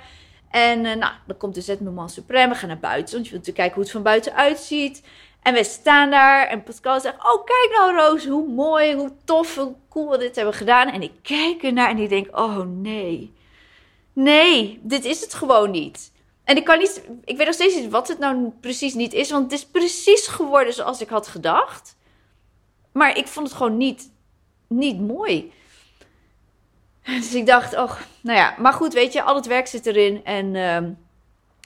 En 0.50 0.84
uh, 0.84 0.94
nou, 0.94 1.12
dan 1.26 1.36
komt 1.36 1.54
de 1.54 1.60
zet 1.60 1.80
moment 1.80 2.10
supreme. 2.10 2.52
We 2.52 2.58
gaan 2.58 2.68
naar 2.68 2.78
buiten, 2.78 3.14
want 3.14 3.26
je 3.26 3.32
wilt 3.32 3.46
natuurlijk 3.46 3.56
kijken 3.56 3.74
hoe 3.74 3.82
het 3.82 3.92
van 3.92 4.02
buiten 4.02 4.34
uitziet. 4.34 5.02
En 5.42 5.54
we 5.54 5.64
staan 5.64 6.10
daar 6.10 6.46
en 6.46 6.62
Pascal 6.62 7.00
zegt, 7.00 7.16
oh 7.16 7.44
kijk 7.44 7.68
nou 7.78 7.96
Roos, 7.96 8.26
hoe 8.26 8.48
mooi, 8.48 8.94
hoe 8.94 9.12
tof, 9.24 9.56
hoe 9.56 9.74
cool 9.88 10.10
we 10.10 10.18
dit 10.18 10.36
hebben 10.36 10.54
gedaan. 10.54 10.88
En 10.88 11.02
ik 11.02 11.12
kijk 11.22 11.62
ernaar 11.62 11.90
en 11.90 11.98
ik 11.98 12.08
denk, 12.08 12.38
oh 12.38 12.58
nee, 12.66 13.34
nee, 14.12 14.80
dit 14.82 15.04
is 15.04 15.20
het 15.20 15.34
gewoon 15.34 15.70
niet. 15.70 16.12
En 16.44 16.56
ik 16.56 16.64
kan 16.64 16.78
niet, 16.78 17.02
ik 17.24 17.36
weet 17.36 17.46
nog 17.46 17.54
steeds 17.54 17.74
niet 17.74 17.90
wat 17.90 18.08
het 18.08 18.18
nou 18.18 18.52
precies 18.60 18.94
niet 18.94 19.12
is, 19.12 19.30
want 19.30 19.42
het 19.42 19.52
is 19.52 19.66
precies 19.66 20.26
geworden 20.26 20.72
zoals 20.72 21.00
ik 21.00 21.08
had 21.08 21.26
gedacht. 21.26 21.96
Maar 22.94 23.16
ik 23.16 23.26
vond 23.26 23.48
het 23.48 23.56
gewoon 23.56 23.76
niet, 23.76 24.10
niet 24.66 25.00
mooi. 25.00 25.52
Dus 27.04 27.34
ik 27.34 27.46
dacht, 27.46 27.76
oh, 27.76 27.92
nou 28.20 28.38
ja, 28.38 28.54
maar 28.58 28.72
goed, 28.72 28.92
weet 28.92 29.12
je, 29.12 29.22
al 29.22 29.34
het 29.34 29.46
werk 29.46 29.66
zit 29.66 29.86
erin. 29.86 30.24
En 30.24 30.54
uh, 30.54 30.78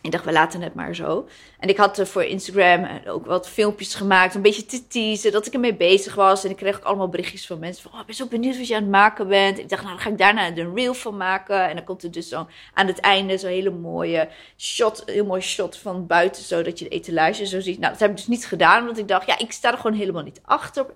ik 0.08 0.14
dacht, 0.14 0.24
we 0.24 0.32
laten 0.32 0.60
het 0.60 0.74
maar 0.74 0.94
zo. 0.94 1.28
En 1.58 1.68
ik 1.68 1.76
had 1.76 2.08
voor 2.08 2.24
Instagram 2.24 2.88
ook 3.06 3.26
wat 3.26 3.48
filmpjes 3.48 3.94
gemaakt, 3.94 4.34
een 4.34 4.42
beetje 4.42 4.66
te 4.66 4.86
teasen, 4.86 5.32
dat 5.32 5.46
ik 5.46 5.52
ermee 5.52 5.74
bezig 5.74 6.14
was. 6.14 6.44
En 6.44 6.50
ik 6.50 6.56
kreeg 6.56 6.76
ook 6.76 6.84
allemaal 6.84 7.08
berichtjes 7.08 7.46
van 7.46 7.58
mensen 7.58 7.82
van, 7.82 7.92
oh, 7.92 8.00
ik 8.00 8.06
ben 8.06 8.14
zo 8.14 8.26
benieuwd 8.26 8.58
wat 8.58 8.66
je 8.66 8.74
aan 8.74 8.82
het 8.82 8.90
maken 8.90 9.28
bent. 9.28 9.56
En 9.56 9.62
ik 9.62 9.68
dacht, 9.68 9.82
nou, 9.82 9.94
dan 9.94 10.04
ga 10.04 10.10
ik 10.10 10.18
daarna 10.18 10.46
een 10.46 10.74
reel 10.74 10.94
van 10.94 11.16
maken. 11.16 11.68
En 11.68 11.76
dan 11.76 11.84
komt 11.84 12.02
er 12.02 12.10
dus 12.10 12.28
zo 12.28 12.46
aan 12.74 12.86
het 12.86 13.00
einde 13.00 13.38
zo'n 13.38 13.50
hele 13.50 13.70
mooie 13.70 14.28
shot, 14.56 15.02
heel 15.06 15.24
mooi 15.24 15.40
shot 15.40 15.76
van 15.76 16.06
buiten, 16.06 16.42
zodat 16.42 16.78
je 16.78 16.84
de 16.84 16.90
etalage 16.90 17.46
zo 17.46 17.60
ziet. 17.60 17.78
Nou, 17.78 17.92
dat 17.92 18.00
heb 18.00 18.10
ik 18.10 18.16
dus 18.16 18.26
niet 18.26 18.46
gedaan, 18.46 18.84
want 18.84 18.98
ik 18.98 19.08
dacht, 19.08 19.26
ja, 19.26 19.38
ik 19.38 19.52
sta 19.52 19.72
er 19.72 19.78
gewoon 19.78 19.96
helemaal 19.96 20.22
niet 20.22 20.40
achter. 20.44 20.86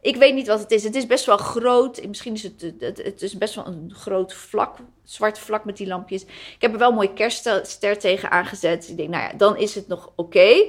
Ik 0.00 0.16
weet 0.16 0.34
niet 0.34 0.46
wat 0.46 0.60
het 0.60 0.70
is. 0.70 0.84
Het 0.84 0.94
is 0.94 1.06
best 1.06 1.24
wel 1.24 1.36
groot. 1.36 2.06
Misschien 2.06 2.34
is 2.34 2.42
het, 2.42 2.72
het, 2.78 3.02
het 3.04 3.22
is 3.22 3.38
best 3.38 3.54
wel 3.54 3.66
een 3.66 3.92
groot 3.94 4.34
vlak, 4.34 4.76
zwart 5.04 5.38
vlak 5.38 5.64
met 5.64 5.76
die 5.76 5.86
lampjes. 5.86 6.22
Ik 6.22 6.56
heb 6.58 6.72
er 6.72 6.78
wel 6.78 6.88
een 6.88 6.94
mooie 6.94 7.12
kerstster 7.12 7.98
tegen 7.98 8.30
aangezet. 8.30 8.88
Ik 8.88 8.96
denk, 8.96 9.08
nou 9.08 9.22
ja, 9.22 9.32
dan 9.36 9.56
is 9.56 9.74
het 9.74 9.88
nog 9.88 10.12
oké. 10.16 10.64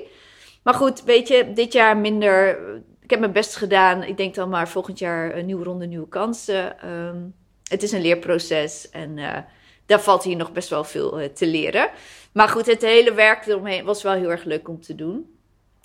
Maar 0.64 0.74
goed, 0.74 1.04
weet 1.04 1.28
je, 1.28 1.54
dit 1.54 1.74
jaar 1.74 1.98
minder. 1.98 2.60
Ik 3.02 3.10
heb 3.10 3.20
mijn 3.20 3.32
best 3.32 3.56
gedaan. 3.56 4.04
Ik 4.04 4.18
denk 4.18 4.36
dan 4.36 4.50
maar 4.50 4.70
volgend 4.70 5.00
jaar 5.00 5.36
een 5.36 5.46
nieuwe 5.46 5.64
ronde, 5.64 5.86
nieuwe 5.86 6.08
kansen. 6.08 6.90
Um, 6.90 7.34
het 7.68 7.84
is 7.84 7.92
een 7.92 8.02
leerproces 8.02 8.90
en 8.90 9.16
daar 9.86 10.02
valt 10.02 10.24
hier 10.24 10.36
nog 10.36 10.52
best 10.52 10.70
wel 10.70 10.84
veel 10.84 11.32
te 11.34 11.48
leren. 11.48 11.90
Maar 12.32 12.48
goed, 12.48 12.66
het 12.66 12.82
hele 12.82 13.14
werk 13.14 13.46
eromheen 13.46 13.86
was 13.86 14.04
wel 14.04 14.14
heel 14.14 14.30
erg 14.30 14.44
leuk 14.44 14.68
om 14.68 14.82
te 14.82 14.96
doen. 14.96 15.39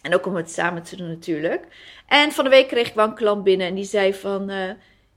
En 0.04 0.14
ook 0.14 0.26
om 0.26 0.36
het 0.36 0.50
samen 0.50 0.82
te 0.82 0.96
doen 0.96 1.08
natuurlijk. 1.08 1.66
En 2.06 2.32
van 2.32 2.44
de 2.44 2.50
week 2.50 2.68
kreeg 2.68 2.88
ik 2.88 2.94
wel 2.94 3.06
een 3.06 3.14
klant 3.14 3.44
binnen 3.44 3.66
en 3.66 3.74
die 3.74 3.84
zei 3.84 4.14
van... 4.14 4.50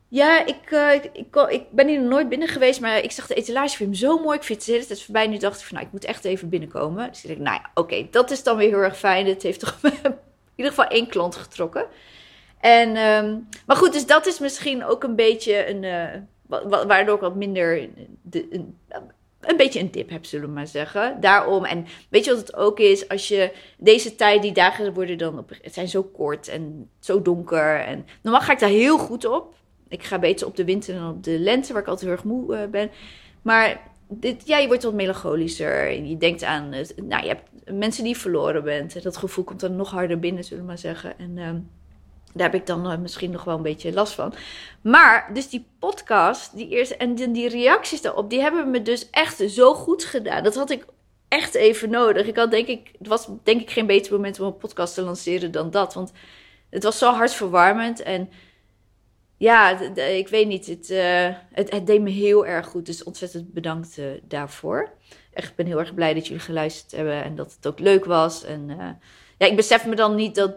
Ja, 0.10 0.46
ik, 0.46 0.72
uh, 0.72 0.94
ik, 0.94 1.36
ik, 1.50 1.72
ben 1.72 1.88
hier 1.88 2.00
nog 2.00 2.10
nooit 2.10 2.29
binnen 2.29 2.48
geweest, 2.48 2.82
maar 2.82 2.98
ik 2.98 3.12
zag 3.12 3.27
de 3.27 3.34
etalage, 3.34 3.84
hem 3.84 3.94
zo 3.94 4.20
mooi. 4.20 4.38
Ik 4.38 4.44
vind 4.44 4.65
het 4.65 4.89
is 4.89 5.03
voorbij. 5.03 5.27
Nu 5.27 5.38
dacht 5.38 5.60
ik 5.60 5.65
van, 5.65 5.75
nou, 5.75 5.88
ik 5.88 5.94
moet 5.94 6.06
echt 6.06 6.25
even 6.25 6.50
binnenkomen. 6.50 7.08
Dus 7.10 7.24
ik 7.24 7.27
dacht, 7.27 7.41
nou 7.41 7.56
ja, 7.56 7.70
oké, 7.74 8.08
dat 8.12 8.32
is 8.32 8.44
dan 8.44 8.58
weer 8.58 8.70
heel 8.70 8.84
erg 8.84 8.98
fijn. 8.98 9.27
Het 9.27 9.44
heeft 9.44 9.60
toch 9.60 9.77
in 9.84 10.15
ieder 10.56 10.74
geval 10.74 10.88
één 10.88 11.08
klant 11.08 11.36
getrokken. 11.36 11.86
En, 12.60 12.98
um, 12.98 13.48
maar 13.65 13.75
goed, 13.75 13.94
dus 13.94 14.06
dat 14.06 14.25
is 14.25 14.39
misschien 14.39 14.86
ook 14.86 15.03
een 15.03 15.15
beetje 15.15 15.70
een, 15.70 15.84
uh, 15.84 16.86
waardoor 16.88 17.15
ik 17.15 17.22
wat 17.22 17.36
minder, 17.36 17.89
de, 18.22 18.65
een 19.48 19.58
beetje 19.58 19.80
een 19.80 19.92
dip 19.92 20.10
heb, 20.10 20.25
zullen 20.25 20.48
we 20.48 20.54
maar 20.54 20.68
zeggen. 20.68 21.18
Daarom, 21.20 21.66
en 21.66 21.86
weet 22.10 22.25
je 22.25 22.32
wat 22.32 22.39
het 22.39 22.56
ook 22.56 22.80
is? 22.80 23.08
Als 23.08 23.27
je 23.27 23.51
deze 23.77 24.16
tijd, 24.16 24.42
die 24.42 24.51
dagen 24.51 24.94
worden 24.94 25.18
dan, 25.18 25.38
op, 25.38 25.51
het 25.62 25.74
zijn 25.74 25.88
zo 25.88 26.04
kort 26.04 26.48
en 26.48 26.89
zo 27.00 27.22
donker. 27.22 27.80
En 27.80 28.06
normaal 28.22 28.42
ga 28.42 28.51
ik 28.51 28.60
daar 28.60 28.70
heel 28.70 28.98
goed 28.98 29.25
op 29.25 29.56
ik 29.89 30.04
ga 30.04 30.20
beter 30.20 30.48
op 30.48 30.56
de 30.56 30.66
winter 30.66 30.96
dan 30.96 31.10
op 31.10 31.24
de 31.24 31.39
lente, 31.39 31.74
waar 31.74 31.82
ik 31.82 31.88
altijd 31.88 32.06
heel 32.06 32.16
erg 32.16 32.25
moe 32.25 32.56
uh, 32.56 32.66
ben. 32.66 32.89
Maar 33.42 33.82
dit, 34.08 34.48
ja, 34.48 34.58
je 34.58 34.68
wordt 34.68 34.84
wat 34.84 34.94
melancholischer. 34.94 36.04
Je 36.04 36.18
denkt 36.18 36.44
aan, 36.44 36.70
nou, 36.96 37.24
je 37.24 37.27
hebt 37.27 37.72
mensen 37.72 38.04
die 38.04 38.18
verloren 38.18 38.63
bent. 38.63 39.04
Dat 39.04 39.18
gevoel 39.18 39.44
komt 39.44 39.60
dan 39.60 39.75
nog 39.75 39.92
harder 39.92 40.20
binnen, 40.20 40.44
zullen 40.44 40.63
we 40.63 40.70
maar 40.70 40.77
zeggen. 40.77 41.18
En 41.18 41.38
uh, 41.38 41.50
daar 42.34 42.52
heb 42.52 42.62
ik 42.62 42.68
dan 42.68 42.92
uh, 42.92 42.98
misschien 42.98 43.32
nog 43.32 43.44
wel 43.44 43.56
een 43.56 43.62
beetje 43.62 43.94
last 43.94 44.14
van. 44.14 44.34
Maar, 44.82 45.30
dus 45.34 45.50
die 45.50 45.68
podcast, 45.80 46.56
die 46.56 46.70
eerste, 46.70 46.98
en 46.98 47.16
die, 47.16 47.32
die 47.32 47.50
reacties 47.50 48.02
daarop, 48.02 48.30
die 48.30 48.42
hebben 48.42 48.70
me 48.72 48.82
dus 48.82 49.10
echt 49.10 49.44
zo 49.48 49.74
goed 49.74 50.04
gedaan. 50.04 50.44
Dat 50.44 50.56
had 50.56 50.70
ik 50.70 50.86
echt 51.28 51.56
even 51.56 51.90
nodig. 51.90 52.28
Ik 52.28 52.36
had 52.36 52.52
denk 52.52 52.68
ik, 52.68 52.92
het 52.98 53.08
was 53.08 53.28
denk 53.44 53.62
ik 53.62 53.70
geen 53.70 53.86
beter 53.86 54.12
moment 54.12 54.40
om 54.40 54.46
een 54.46 54.58
podcast 54.58 54.94
te 54.94 55.02
lanceren 55.02 55.52
dan 55.52 55.72
dat. 55.72 55.94
Want 55.94 56.12
het 56.70 56.84
was 56.84 56.98
zo 56.98 57.12
hartverwarmend 57.12 58.02
en 58.02 58.30
ja, 59.38 59.80
ik 59.96 60.28
weet 60.28 60.48
niet. 60.48 60.66
Het, 60.66 60.90
uh, 60.90 61.30
het, 61.52 61.72
het, 61.72 61.88
deed 61.88 62.02
me 62.02 62.10
heel 62.10 62.46
erg 62.46 62.68
goed. 62.68 62.86
Dus 62.86 63.04
ontzettend 63.04 63.54
bedankt 63.54 63.98
uh, 63.98 64.06
daarvoor. 64.24 64.92
Echt, 65.34 65.50
ik 65.50 65.56
ben 65.56 65.66
heel 65.66 65.80
erg 65.80 65.94
blij 65.94 66.14
dat 66.14 66.28
jullie 66.28 66.42
geluisterd 66.42 66.92
hebben 66.92 67.24
en 67.24 67.36
dat 67.36 67.54
het 67.56 67.68
ook 67.68 67.80
leuk 67.80 68.06
was. 68.06 68.44
En 68.44 68.68
ja, 69.38 69.46
ik 69.46 69.56
besef 69.56 69.86
me 69.86 69.96
dan 69.96 70.16
niet 70.16 70.36
dat, 70.36 70.54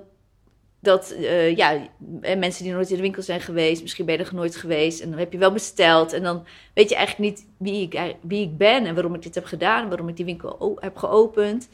dat 0.81 1.15
ja, 1.55 1.89
mensen 2.21 2.65
die 2.65 2.73
nooit 2.73 2.91
in 2.91 2.97
de 2.97 3.03
winkel 3.03 3.23
zijn 3.23 3.41
geweest, 3.41 3.83
misschien 3.83 4.05
ben 4.05 4.19
je 4.19 4.25
er 4.25 4.35
nooit 4.35 4.57
geweest. 4.57 5.01
En 5.01 5.11
dan 5.11 5.19
heb 5.19 5.33
je 5.33 5.39
wel 5.39 5.53
besteld. 5.53 6.13
En 6.13 6.23
dan 6.23 6.47
weet 6.75 6.89
je 6.89 6.95
eigenlijk 6.95 7.31
niet 7.31 7.47
wie 7.57 7.83
ik, 7.83 8.15
wie 8.21 8.43
ik 8.43 8.57
ben 8.57 8.87
en 8.87 8.95
waarom 8.95 9.15
ik 9.15 9.23
dit 9.23 9.35
heb 9.35 9.45
gedaan. 9.45 9.89
Waarom 9.89 10.09
ik 10.09 10.17
die 10.17 10.25
winkel 10.25 10.77
heb 10.81 10.97
geopend. 10.97 11.69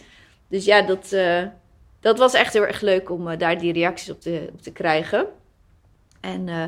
Dus 0.48 0.64
ja, 0.64 0.82
dat, 0.82 1.16
dat 2.00 2.18
was 2.18 2.34
echt 2.34 2.52
heel 2.52 2.66
erg 2.66 2.80
leuk 2.80 3.10
om 3.10 3.38
daar 3.38 3.58
die 3.58 3.72
reacties 3.72 4.10
op 4.10 4.20
te, 4.20 4.48
op 4.52 4.62
te 4.62 4.72
krijgen. 4.72 5.26
En, 6.26 6.46
uh, 6.46 6.64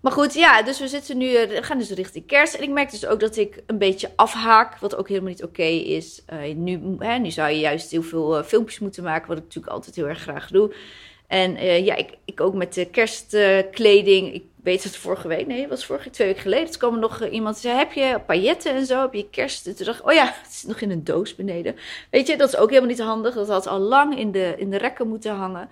maar 0.00 0.12
goed, 0.12 0.34
ja, 0.34 0.62
dus 0.62 0.80
we 0.80 0.88
zitten 0.88 1.18
nu, 1.18 1.34
eh, 1.34 1.62
gaan 1.62 1.78
dus 1.78 1.90
richting 1.90 2.26
kerst. 2.26 2.54
En 2.54 2.62
ik 2.62 2.70
merk 2.70 2.90
dus 2.90 3.06
ook 3.06 3.20
dat 3.20 3.36
ik 3.36 3.62
een 3.66 3.78
beetje 3.78 4.10
afhaak, 4.16 4.78
wat 4.78 4.96
ook 4.96 5.08
helemaal 5.08 5.30
niet 5.30 5.44
oké 5.44 5.62
is. 5.62 6.22
Uh, 6.32 6.54
nu, 6.54 6.96
hè, 6.98 7.18
nu 7.18 7.30
zou 7.30 7.50
je 7.50 7.58
juist 7.58 7.90
heel 7.90 8.02
veel 8.02 8.44
filmpjes 8.44 8.78
moeten 8.78 9.02
maken, 9.02 9.28
wat 9.28 9.36
ik 9.36 9.42
natuurlijk 9.42 9.72
altijd 9.72 9.96
heel 9.96 10.08
erg 10.08 10.20
graag 10.20 10.50
doe. 10.50 10.74
En 11.32 11.84
ja, 11.84 11.96
ik, 11.96 12.10
ik 12.24 12.40
ook 12.40 12.54
met 12.54 12.74
de 12.74 12.84
kerstkleding. 12.84 14.42
Weet 14.62 14.84
het 14.84 14.96
vorige 14.96 15.28
week, 15.28 15.46
nee, 15.46 15.60
het 15.60 15.68
was 15.68 15.84
vorige 15.84 16.10
twee 16.10 16.26
weken 16.26 16.42
geleden. 16.42 16.70
Toen 16.70 16.78
kwam 16.78 16.94
er 16.94 17.00
nog 17.00 17.28
iemand 17.28 17.54
die 17.54 17.70
zei, 17.70 17.78
heb 17.78 17.92
je 17.92 18.20
pailletten 18.26 18.74
en 18.74 18.86
zo? 18.86 19.00
Heb 19.00 19.14
je 19.14 19.30
kerst? 19.30 19.64
toen 19.64 19.86
dacht 19.86 19.98
ik, 19.98 20.06
oh 20.06 20.12
ja, 20.12 20.24
het 20.42 20.50
is 20.52 20.62
nog 20.62 20.80
in 20.80 20.90
een 20.90 21.04
doos 21.04 21.34
beneden. 21.34 21.76
Weet 22.10 22.26
je, 22.26 22.36
dat 22.36 22.48
is 22.48 22.56
ook 22.56 22.68
helemaal 22.68 22.90
niet 22.90 23.00
handig. 23.00 23.34
Dat 23.34 23.48
had 23.48 23.66
al 23.66 23.78
lang 23.78 24.18
in 24.18 24.32
de, 24.32 24.54
in 24.56 24.70
de 24.70 24.78
rekken 24.78 25.08
moeten 25.08 25.34
hangen. 25.34 25.68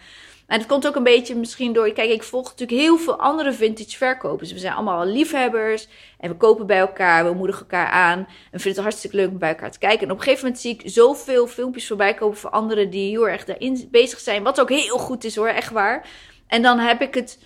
En 0.47 0.59
het 0.59 0.69
komt 0.69 0.87
ook 0.87 0.97
een 0.97 1.03
beetje 1.03 1.35
misschien 1.35 1.73
door. 1.73 1.93
Kijk, 1.93 2.11
ik 2.11 2.23
volg 2.23 2.45
natuurlijk 2.45 2.81
heel 2.81 2.99
veel 2.99 3.19
andere 3.19 3.53
vintage 3.53 3.97
verkopers. 3.97 4.53
We 4.53 4.59
zijn 4.59 4.75
allemaal 4.75 5.07
liefhebbers. 5.07 5.89
En 6.19 6.31
we 6.31 6.37
kopen 6.37 6.67
bij 6.67 6.79
elkaar. 6.79 7.25
We 7.25 7.35
moedigen 7.35 7.61
elkaar 7.61 7.87
aan. 7.87 8.19
En 8.19 8.61
vinden 8.61 8.73
het 8.73 8.83
hartstikke 8.83 9.17
leuk 9.17 9.31
om 9.31 9.39
bij 9.39 9.49
elkaar 9.49 9.71
te 9.71 9.79
kijken. 9.79 10.07
En 10.07 10.13
op 10.13 10.19
een 10.19 10.23
gegeven 10.23 10.45
moment 10.45 10.63
zie 10.63 10.75
ik 10.75 10.83
zoveel 10.85 11.47
filmpjes 11.47 11.87
voorbij 11.87 12.15
komen 12.15 12.37
van 12.37 12.51
anderen 12.51 12.91
die 12.91 13.11
heel 13.11 13.29
erg 13.29 13.45
daarin 13.45 13.89
bezig 13.91 14.19
zijn. 14.19 14.43
Wat 14.43 14.61
ook 14.61 14.71
heel 14.71 14.99
goed 14.99 15.25
is 15.25 15.37
hoor, 15.37 15.49
echt 15.49 15.73
waar. 15.73 16.09
En 16.47 16.63
dan 16.63 16.79
heb 16.79 17.01
ik 17.01 17.15
het. 17.15 17.39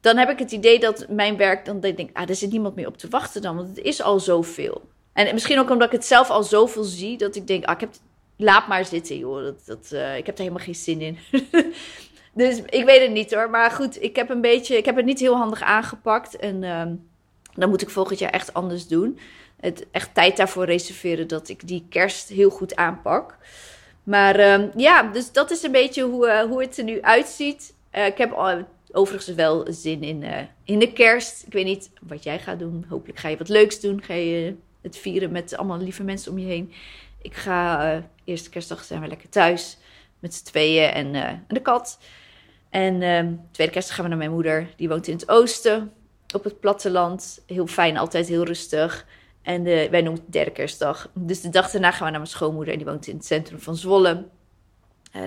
Dan 0.00 0.16
heb 0.16 0.30
ik 0.30 0.38
het 0.38 0.52
idee 0.52 0.78
dat 0.78 1.06
mijn 1.08 1.36
werk. 1.36 1.64
Dan 1.64 1.80
denk 1.80 1.98
ik, 1.98 2.10
ah, 2.12 2.28
er 2.28 2.34
zit 2.34 2.50
niemand 2.50 2.74
meer 2.74 2.86
op 2.86 2.96
te 2.96 3.08
wachten 3.08 3.42
dan. 3.42 3.56
Want 3.56 3.68
het 3.68 3.78
is 3.78 4.02
al 4.02 4.20
zoveel. 4.20 4.82
En 5.12 5.34
misschien 5.34 5.58
ook 5.58 5.70
omdat 5.70 5.86
ik 5.86 5.92
het 5.92 6.04
zelf 6.04 6.30
al 6.30 6.42
zoveel 6.42 6.84
zie. 6.84 7.18
Dat 7.18 7.36
ik 7.36 7.46
denk, 7.46 7.64
ah, 7.64 7.74
ik 7.74 7.80
heb. 7.80 7.90
Laat 8.40 8.68
maar 8.68 8.84
zitten, 8.84 9.18
joh. 9.18 9.42
Dat, 9.42 9.66
dat, 9.66 9.90
uh, 9.92 10.16
ik 10.16 10.26
heb 10.26 10.34
er 10.34 10.42
helemaal 10.42 10.64
geen 10.64 10.74
zin 10.74 11.00
in. 11.00 11.18
Dus 12.34 12.62
ik 12.66 12.84
weet 12.84 13.00
het 13.00 13.10
niet 13.10 13.34
hoor. 13.34 13.50
Maar 13.50 13.70
goed, 13.70 14.02
ik 14.02 14.16
heb 14.16 14.30
een 14.30 14.40
beetje. 14.40 14.76
Ik 14.76 14.84
heb 14.84 14.96
het 14.96 15.04
niet 15.04 15.20
heel 15.20 15.36
handig 15.36 15.62
aangepakt. 15.62 16.36
En 16.36 16.62
uh, 16.62 16.82
dan 17.54 17.68
moet 17.68 17.82
ik 17.82 17.90
volgend 17.90 18.18
jaar 18.18 18.30
echt 18.30 18.54
anders 18.54 18.86
doen. 18.86 19.18
Het 19.60 19.86
echt 19.90 20.14
tijd 20.14 20.36
daarvoor 20.36 20.64
reserveren 20.64 21.28
dat 21.28 21.48
ik 21.48 21.68
die 21.68 21.86
kerst 21.88 22.28
heel 22.28 22.50
goed 22.50 22.76
aanpak. 22.76 23.36
Maar 24.02 24.38
uh, 24.38 24.74
ja, 24.76 25.02
dus 25.02 25.32
dat 25.32 25.50
is 25.50 25.62
een 25.62 25.72
beetje 25.72 26.02
hoe, 26.02 26.26
uh, 26.26 26.40
hoe 26.40 26.60
het 26.60 26.78
er 26.78 26.84
nu 26.84 27.02
uitziet. 27.02 27.74
Uh, 27.92 28.06
ik 28.06 28.18
heb 28.18 28.32
overigens 28.92 29.34
wel 29.34 29.66
zin 29.70 30.02
in, 30.02 30.22
uh, 30.22 30.38
in 30.64 30.78
de 30.78 30.92
kerst. 30.92 31.46
Ik 31.46 31.52
weet 31.52 31.64
niet 31.64 31.90
wat 32.00 32.22
jij 32.22 32.38
gaat 32.38 32.58
doen. 32.58 32.84
Hopelijk 32.88 33.18
ga 33.18 33.28
je 33.28 33.36
wat 33.36 33.48
leuks 33.48 33.80
doen. 33.80 34.02
Ga 34.02 34.14
je 34.14 34.54
het 34.80 34.96
vieren 34.96 35.32
met 35.32 35.56
allemaal 35.56 35.78
lieve 35.78 36.02
mensen 36.02 36.32
om 36.32 36.38
je 36.38 36.46
heen. 36.46 36.72
Ik 37.22 37.34
ga 37.34 38.02
eerste 38.24 38.50
kerstdag 38.50 38.84
zijn 38.84 39.00
we 39.00 39.06
lekker 39.06 39.28
thuis 39.28 39.78
met 40.18 40.34
z'n 40.34 40.44
tweeën 40.44 40.90
en, 40.90 41.14
en 41.14 41.44
de 41.48 41.62
kat. 41.62 41.98
En 42.70 43.00
uh, 43.00 43.38
tweede 43.50 43.72
kerst 43.72 43.90
gaan 43.90 44.04
we 44.04 44.08
naar 44.08 44.18
mijn 44.18 44.30
moeder. 44.30 44.68
Die 44.76 44.88
woont 44.88 45.06
in 45.06 45.14
het 45.14 45.28
oosten, 45.28 45.92
op 46.34 46.44
het 46.44 46.60
platteland. 46.60 47.42
Heel 47.46 47.66
fijn, 47.66 47.96
altijd 47.96 48.28
heel 48.28 48.44
rustig. 48.44 49.06
En 49.42 49.62
wij 49.64 50.02
noemen 50.02 50.22
het 50.22 50.32
derde 50.32 50.50
kerstdag. 50.50 51.10
Dus 51.14 51.40
de 51.40 51.48
dag 51.48 51.70
daarna 51.70 51.90
gaan 51.90 52.04
we 52.04 52.10
naar 52.10 52.20
mijn 52.20 52.26
schoonmoeder. 52.26 52.72
En 52.72 52.78
die 52.78 52.88
woont 52.88 53.06
in 53.06 53.16
het 53.16 53.26
centrum 53.26 53.60
van 53.60 53.76
Zwolle. 53.76 54.24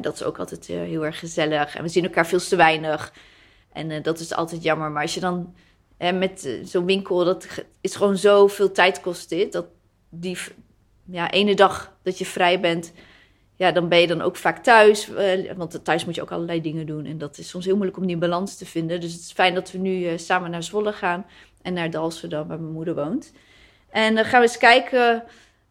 Dat 0.01 0.13
is 0.13 0.24
ook 0.24 0.39
altijd 0.39 0.65
heel 0.65 1.06
erg 1.06 1.20
gezellig. 1.20 1.75
En 1.75 1.84
we 1.84 1.89
zien 1.89 2.03
elkaar 2.03 2.27
veel 2.27 2.39
te 2.39 2.56
weinig. 2.56 3.13
En 3.73 3.89
uh, 3.89 4.03
dat 4.03 4.19
is 4.19 4.33
altijd 4.33 4.63
jammer. 4.63 4.91
Maar 4.91 5.01
als 5.01 5.13
je 5.13 5.19
dan 5.19 5.53
met 5.97 6.59
zo'n 6.63 6.85
winkel... 6.85 7.25
Dat 7.25 7.47
is 7.81 7.95
gewoon 7.95 8.17
zoveel 8.17 8.71
tijd 8.71 9.01
kost 9.01 9.29
dit. 9.29 9.51
Dat 9.51 9.65
die 10.09 10.37
ja, 11.05 11.31
ene 11.31 11.55
dag 11.55 11.97
dat 12.03 12.17
je 12.17 12.25
vrij 12.25 12.59
bent 12.59 12.93
ja, 13.61 13.71
dan 13.71 13.87
ben 13.87 13.99
je 13.99 14.07
dan 14.07 14.21
ook 14.21 14.35
vaak 14.35 14.63
thuis. 14.63 15.09
Uh, 15.09 15.51
want 15.55 15.83
thuis 15.83 16.05
moet 16.05 16.15
je 16.15 16.21
ook 16.21 16.31
allerlei 16.31 16.61
dingen 16.61 16.85
doen. 16.85 17.05
En 17.05 17.17
dat 17.17 17.37
is 17.37 17.49
soms 17.49 17.65
heel 17.65 17.75
moeilijk 17.75 17.97
om 17.97 18.07
die 18.07 18.17
balans 18.17 18.57
te 18.57 18.65
vinden. 18.65 19.01
Dus 19.01 19.13
het 19.13 19.21
is 19.21 19.31
fijn 19.31 19.53
dat 19.53 19.71
we 19.71 19.77
nu 19.77 20.17
samen 20.17 20.51
naar 20.51 20.63
Zwolle 20.63 20.93
gaan. 20.93 21.25
En 21.61 21.73
naar 21.73 21.89
Dalsverdam, 21.89 22.47
waar 22.47 22.59
mijn 22.59 22.73
moeder 22.73 22.95
woont. 22.95 23.33
En 23.89 24.15
dan 24.15 24.25
gaan 24.25 24.41
we 24.41 24.47
eens 24.47 24.57
kijken 24.57 25.23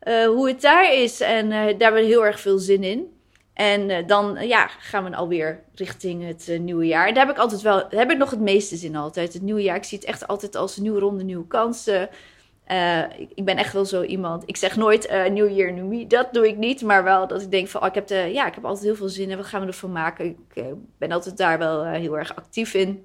hoe 0.07 0.49
het 0.49 0.61
daar 0.61 0.95
is. 0.95 1.21
En 1.21 1.51
daar 1.51 1.67
hebben 1.67 2.01
we 2.01 2.07
heel 2.07 2.27
erg 2.27 2.41
veel 2.41 2.59
zin 2.59 2.85
in. 2.85 3.20
En 3.61 4.07
dan 4.07 4.47
ja, 4.49 4.67
gaan 4.67 5.05
we 5.05 5.17
alweer 5.17 5.63
richting 5.75 6.27
het 6.27 6.59
nieuwe 6.61 6.87
jaar. 6.87 7.15
Daar 7.15 7.27
heb 7.27 7.35
ik 7.35 7.41
altijd 7.41 7.63
wel, 7.63 7.85
heb 7.89 8.11
ik 8.11 8.19
nog 8.19 8.31
het 8.31 8.41
meeste 8.41 8.77
zin 8.77 8.97
altijd. 8.97 9.33
Het 9.33 9.43
nieuwe 9.43 9.63
jaar, 9.63 9.77
ik 9.77 9.85
zie 9.85 9.99
het 9.99 10.07
echt 10.07 10.27
altijd 10.27 10.57
als 10.57 10.77
een 10.77 10.83
nieuwe 10.83 10.99
ronde, 10.99 11.25
nieuwe 11.25 11.47
kansen. 11.47 12.09
Ik 13.35 13.45
ben 13.45 13.57
echt 13.57 13.73
wel 13.73 13.85
zo 13.85 14.03
iemand. 14.03 14.43
Ik 14.47 14.57
zeg 14.57 14.77
nooit 14.77 15.11
uh, 15.11 15.27
New 15.27 15.57
Year, 15.57 15.73
New 15.73 15.87
Me. 15.87 16.07
Dat 16.07 16.33
doe 16.33 16.49
ik 16.49 16.57
niet. 16.57 16.83
Maar 16.83 17.05
wel 17.05 17.27
dat 17.27 17.43
ik 17.43 17.51
denk 17.51 17.69
van, 17.69 17.81
oh, 17.81 17.87
ik, 17.87 17.95
heb 17.95 18.07
de, 18.07 18.15
ja, 18.15 18.47
ik 18.47 18.55
heb 18.55 18.65
altijd 18.65 18.85
heel 18.85 18.95
veel 18.95 19.09
zin 19.09 19.31
in. 19.31 19.37
Wat 19.37 19.47
gaan 19.47 19.61
we 19.61 19.67
ervan 19.67 19.93
maken? 19.93 20.27
Ik 20.27 20.65
ben 20.99 21.13
altijd 21.13 21.37
daar 21.37 21.59
wel 21.59 21.85
heel 21.85 22.19
erg 22.19 22.37
actief 22.37 22.75
in. 22.75 23.05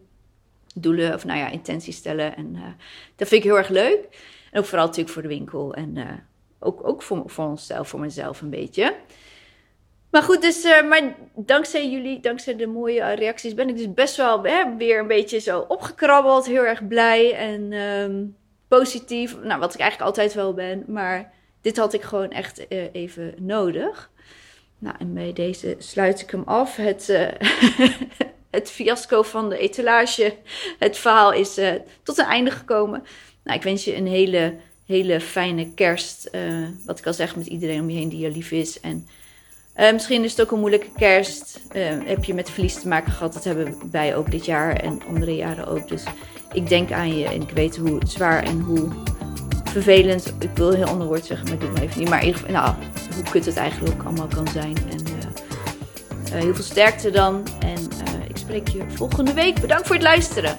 Doelen 0.76 1.14
of 1.14 1.26
nou 1.26 1.40
ja, 1.40 1.50
intenties 1.50 1.96
stellen. 1.96 2.36
En 2.36 2.58
dat 3.16 3.28
vind 3.28 3.44
ik 3.44 3.50
heel 3.50 3.58
erg 3.58 3.70
leuk. 3.70 4.08
En 4.52 4.60
ook 4.60 4.66
vooral 4.66 4.86
natuurlijk 4.86 5.14
voor 5.14 5.22
de 5.22 5.28
winkel. 5.28 5.74
En 5.74 5.98
ook, 6.60 6.88
ook 6.88 7.02
voor, 7.02 7.24
voor 7.26 7.46
onszelf, 7.46 7.88
voor 7.88 8.00
mezelf 8.00 8.42
een 8.42 8.50
beetje. 8.50 8.96
Maar 10.16 10.24
goed, 10.24 10.42
dus 10.42 10.64
maar 10.64 11.16
dankzij 11.36 11.90
jullie, 11.90 12.20
dankzij 12.20 12.56
de 12.56 12.68
mooie 12.68 13.14
reacties, 13.14 13.54
ben 13.54 13.70
ik 13.70 13.78
dus 13.78 13.94
best 13.94 14.16
wel 14.16 14.44
hè, 14.44 14.76
weer 14.78 15.00
een 15.00 15.08
beetje 15.08 15.40
zo 15.40 15.60
opgekrabbeld. 15.60 16.46
Heel 16.46 16.66
erg 16.66 16.88
blij. 16.88 17.34
En... 17.34 17.74
Um, 17.74 18.36
positief. 18.68 19.36
Nou, 19.44 19.60
wat 19.60 19.74
ik 19.74 19.80
eigenlijk 19.80 20.10
altijd 20.10 20.34
wel 20.34 20.54
ben. 20.54 20.84
Maar 20.88 21.34
dit 21.62 21.78
had 21.78 21.94
ik 21.94 22.02
gewoon 22.02 22.32
echt 22.32 22.66
uh, 22.70 22.84
even 22.92 23.34
nodig. 23.40 24.12
Nou, 24.80 24.96
en 25.00 25.14
bij 25.14 25.34
deze 25.34 25.76
sluit 25.80 26.22
ik 26.22 26.30
hem 26.30 26.44
af. 26.46 26.76
Het, 26.76 27.10
uh, 27.10 27.28
het 28.58 28.72
fiasco 28.72 29.22
van 29.22 29.50
de 29.50 29.58
etalage. 29.58 30.36
Het 30.80 30.98
verhaal 30.98 31.34
is 31.34 31.58
uh, 31.58 31.72
tot 32.04 32.18
een 32.18 32.26
einde 32.26 32.52
gekomen. 32.52 33.04
Nou, 33.44 33.58
ik 33.58 33.64
wens 33.64 33.84
je 33.84 33.96
een 33.96 34.08
hele, 34.08 34.56
hele 34.86 35.22
fijne 35.22 35.74
kerst. 35.74 36.30
wat 36.86 37.00
ik 37.00 37.06
al 37.06 37.14
zeg, 37.14 37.36
met 37.36 37.48
iedereen 37.48 37.82
om 37.82 37.90
je 37.90 37.98
heen 37.98 38.10
die 38.10 38.20
je 38.20 38.32
lief 38.32 38.52
is. 38.52 38.80
En 38.80 39.08
misschien 39.76 40.24
is 40.24 40.32
het 40.32 40.42
ook 40.42 40.52
een 40.52 40.60
moeilijke 40.60 40.90
kerst. 40.98 41.60
heb 42.06 42.24
je 42.24 42.34
met 42.34 42.50
verlies 42.50 42.82
te 42.82 42.88
maken 42.88 43.12
gehad? 43.12 43.34
Dat 43.34 43.44
hebben 43.44 43.78
wij 43.92 44.16
ook 44.16 44.32
dit 44.32 44.46
jaar 44.46 44.76
en 44.76 45.02
andere 45.08 45.36
jaren 45.36 45.68
ook. 45.68 45.88
Dus 45.88 46.04
ik 46.54 46.70
denk 46.70 46.92
aan 46.92 47.18
je 47.18 47.26
en 47.26 47.42
ik 47.42 47.50
weet 47.50 47.78
hoe 47.78 48.02
zwaar 48.08 48.44
en 48.44 48.60
hoe 48.60 48.90
vervelend. 49.64 50.34
Ik 50.40 50.50
wil 50.54 50.72
heel 50.72 50.86
ander 50.86 51.08
woord 51.08 51.26
zeggen, 51.26 51.46
maar 51.46 51.56
ik 51.56 51.60
doe 51.60 51.72
maar 51.72 51.82
even 51.82 52.00
niet. 52.00 52.10
Maar 52.10 52.20
in 52.20 52.26
ieder 52.26 52.42
geval, 52.42 52.56
nou, 52.56 52.76
hoe 53.14 53.24
kut 53.32 53.46
het 53.46 53.58
eigenlijk 53.58 53.94
ook 53.94 54.06
allemaal 54.06 54.28
kan 54.28 54.48
zijn. 54.48 54.76
En 54.90 55.04
uh, 55.08 56.42
heel 56.42 56.56
veel 56.56 56.64
sterkte 56.64 57.10
dan. 57.10 57.44
En 57.60 57.78
ik 58.28 58.38
spreek 58.38 58.68
je 58.68 58.84
volgende 58.88 59.34
week. 59.34 59.62
Bedankt 59.62 59.88
voor 59.88 59.96
het 59.96 60.04
luisteren. 60.04 60.58